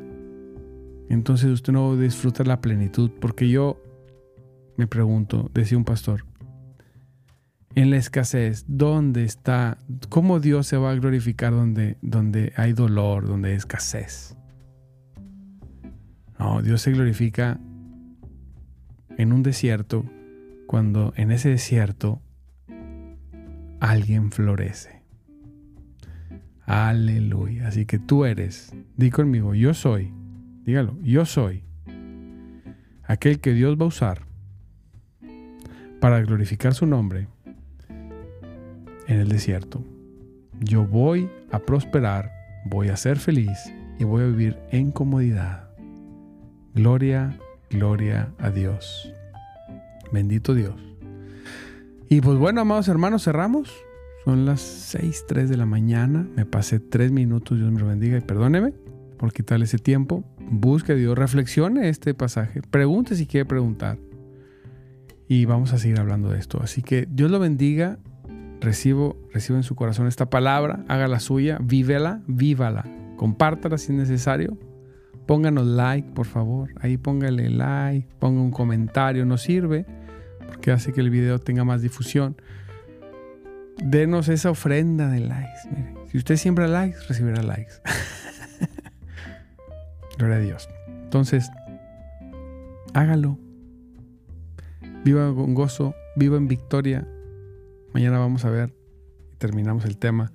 entonces 1.09 1.51
usted 1.51 1.73
no 1.73 1.97
disfruta 1.97 2.45
la 2.45 2.61
plenitud. 2.61 3.11
Porque 3.21 3.49
yo 3.49 3.83
me 4.77 4.87
pregunto, 4.87 5.51
decía 5.53 5.77
un 5.77 5.85
pastor, 5.85 6.25
en 7.75 7.91
la 7.91 7.97
escasez, 7.97 8.65
¿dónde 8.69 9.25
está? 9.25 9.79
¿Cómo 10.09 10.41
Dios 10.41 10.67
se 10.67 10.77
va 10.77 10.91
a 10.91 10.95
glorificar 10.95 11.53
donde, 11.53 12.53
hay 12.57 12.73
dolor, 12.73 13.27
donde 13.27 13.51
hay 13.51 13.57
escasez? 13.57 14.37
No, 16.39 16.63
Dios 16.63 16.83
se 16.83 16.93
glorifica 16.93 17.61
en 19.17 19.33
un 19.33 19.43
desierto 19.43 20.05
cuando 20.67 21.13
en 21.17 21.31
ese 21.31 21.51
desierto 21.51 22.21
alguien 23.81 24.33
florece. 24.33 25.03
Aleluya. 26.65 27.69
Así 27.69 27.87
que 27.87 27.99
tú 27.99 28.25
eres, 28.25 28.75
di 28.97 29.11
conmigo, 29.11 29.55
yo 29.55 29.75
soy 29.75 30.13
Dígalo, 30.65 30.97
yo 31.03 31.25
soy 31.25 31.65
aquel 33.03 33.41
que 33.41 33.53
Dios 33.53 33.77
va 33.77 33.85
a 33.85 33.89
usar 33.89 34.23
para 36.01 36.21
glorificar 36.21 36.73
su 36.73 36.87
nombre 36.87 37.27
en 39.07 39.21
el 39.21 39.29
desierto. 39.29 39.85
Yo 40.61 40.85
voy 40.87 41.29
a 41.51 41.59
prosperar, 41.59 42.33
voy 42.67 42.89
a 42.89 42.97
ser 42.97 43.19
feliz 43.19 43.59
y 43.99 44.05
voy 44.05 44.23
a 44.23 44.27
vivir 44.27 44.59
en 44.71 44.93
comodidad. 44.93 45.69
Gloria, 46.75 47.39
gloria 47.71 48.33
a 48.39 48.51
Dios. 48.51 49.13
Bendito 50.13 50.55
Dios. 50.55 50.75
Y 52.09 52.21
pues 52.21 52.39
bueno, 52.39 52.61
amados 52.61 52.89
hermanos, 52.89 53.25
cerramos. 53.25 53.73
Son 54.25 54.45
las 54.47 54.61
6, 54.61 55.25
3 55.27 55.49
de 55.49 55.57
la 55.57 55.67
mañana. 55.67 56.29
Me 56.37 56.47
pasé 56.47 56.79
3 56.79 57.11
minutos, 57.11 57.59
Dios 57.59 57.73
me 57.73 57.81
lo 57.81 57.87
bendiga 57.87 58.19
y 58.19 58.21
perdóneme 58.21 58.73
por 59.19 59.33
quitarle 59.33 59.65
ese 59.65 59.79
tiempo. 59.79 60.25
Busque 60.51 60.93
a 60.93 60.95
Dios, 60.95 61.17
reflexione 61.17 61.89
este 61.89 62.15
pasaje. 62.15 62.61
Pregunte 62.63 63.17
si 63.17 63.27
quiere 63.27 63.47
preguntar. 63.47 63.99
Y 65.29 65.47
vamos 65.47 65.73
a 65.73 65.79
seguir 65.79 65.99
hablando 65.99 66.29
de 66.31 66.39
esto. 66.39 66.61
Así 66.63 66.83
que 66.83 67.07
Dios 67.11 67.31
lo 67.31 67.39
bendiga. 67.39 67.99
Recibo, 68.63 69.17
recibo 69.33 69.57
en 69.57 69.65
su 69.65 69.75
corazón 69.75 70.07
esta 70.07 70.31
palabra. 70.31 70.85
Haga 70.89 71.09
la 71.09 71.21
suya. 71.21 71.59
Vívela, 71.61 72.23
vívala. 72.27 72.85
Compártala 73.17 73.77
si 73.77 73.93
es 73.93 73.99
necesario. 73.99 74.57
Pónganos 75.27 75.67
like, 75.67 76.11
por 76.13 76.27
favor. 76.27 76.71
Ahí 76.81 76.97
póngale 76.97 77.51
like, 77.51 78.09
ponga 78.19 78.41
un 78.41 78.51
comentario. 78.51 79.27
Nos 79.27 79.43
sirve 79.43 79.85
porque 80.47 80.71
hace 80.71 80.93
que 80.93 81.01
el 81.01 81.11
video 81.11 81.39
tenga 81.39 81.65
más 81.65 81.83
difusión 81.83 82.37
denos 83.83 84.29
esa 84.29 84.51
ofrenda 84.51 85.09
de 85.09 85.21
likes. 85.21 86.09
si 86.11 86.19
usted 86.19 86.37
siembra 86.37 86.69
likes, 86.69 86.99
recibirá 87.09 87.43
likes. 87.43 87.75
Gloria 90.19 90.37
a 90.37 90.41
Dios. 90.41 90.69
Entonces, 90.87 91.51
hágalo. 92.95 93.39
Viva 95.05 95.35
con 95.35 95.55
gozo, 95.55 95.95
viva 96.17 96.37
en 96.37 96.49
victoria. 96.49 97.07
Mañana 97.95 98.19
vamos 98.19 98.45
a 98.45 98.51
ver 98.51 98.75
terminamos 99.43 99.85
el 99.87 99.97
tema. 99.97 100.31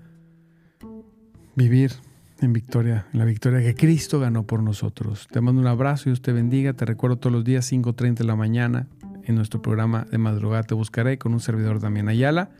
Vivir 1.55 1.93
en 2.41 2.51
victoria, 2.51 3.07
en 3.13 3.19
la 3.19 3.25
victoria 3.25 3.61
que 3.61 3.73
Cristo 3.73 4.19
ganó 4.19 4.45
por 4.45 4.61
nosotros. 4.61 5.29
Te 5.31 5.39
mando 5.39 5.61
un 5.61 5.67
abrazo 5.67 6.03
y 6.03 6.11
Dios 6.11 6.21
te 6.21 6.33
bendiga. 6.33 6.73
Te 6.73 6.83
recuerdo 6.83 7.17
todos 7.17 7.31
los 7.33 7.45
días 7.45 7.71
5.30 7.71 8.15
de 8.15 8.23
la 8.25 8.35
mañana 8.35 8.87
en 9.23 9.35
nuestro 9.35 9.61
programa 9.61 10.05
de 10.11 10.17
madrugada 10.17 10.63
Te 10.63 10.75
Buscaré 10.75 11.17
con 11.17 11.33
un 11.33 11.39
servidor 11.39 11.79
también 11.79 12.09
Ayala. 12.09 12.51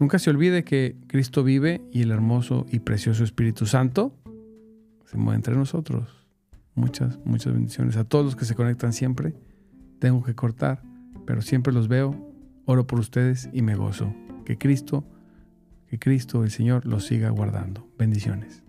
Nunca 0.00 0.18
se 0.18 0.30
olvide 0.30 0.64
que 0.64 0.96
Cristo 1.06 1.44
vive 1.44 1.80
y 1.92 2.02
el 2.02 2.10
hermoso 2.10 2.66
y 2.70 2.80
precioso 2.80 3.22
Espíritu 3.22 3.66
Santo 3.66 4.12
se 5.06 5.16
mueve 5.16 5.36
entre 5.36 5.54
nosotros. 5.54 6.26
Muchas, 6.74 7.20
muchas 7.24 7.52
bendiciones 7.52 7.96
a 7.96 8.02
todos 8.02 8.24
los 8.24 8.36
que 8.36 8.44
se 8.44 8.56
conectan 8.56 8.92
siempre. 8.92 9.34
Tengo 10.00 10.24
que 10.24 10.34
cortar, 10.34 10.82
pero 11.24 11.40
siempre 11.40 11.72
los 11.72 11.86
veo, 11.86 12.27
oro 12.68 12.86
por 12.86 13.00
ustedes 13.00 13.48
y 13.54 13.62
me 13.62 13.74
gozo. 13.74 14.14
Que 14.44 14.58
Cristo, 14.58 15.02
que 15.88 15.98
Cristo, 15.98 16.44
el 16.44 16.50
Señor, 16.50 16.84
los 16.84 17.06
siga 17.06 17.30
guardando. 17.30 17.88
Bendiciones. 17.98 18.62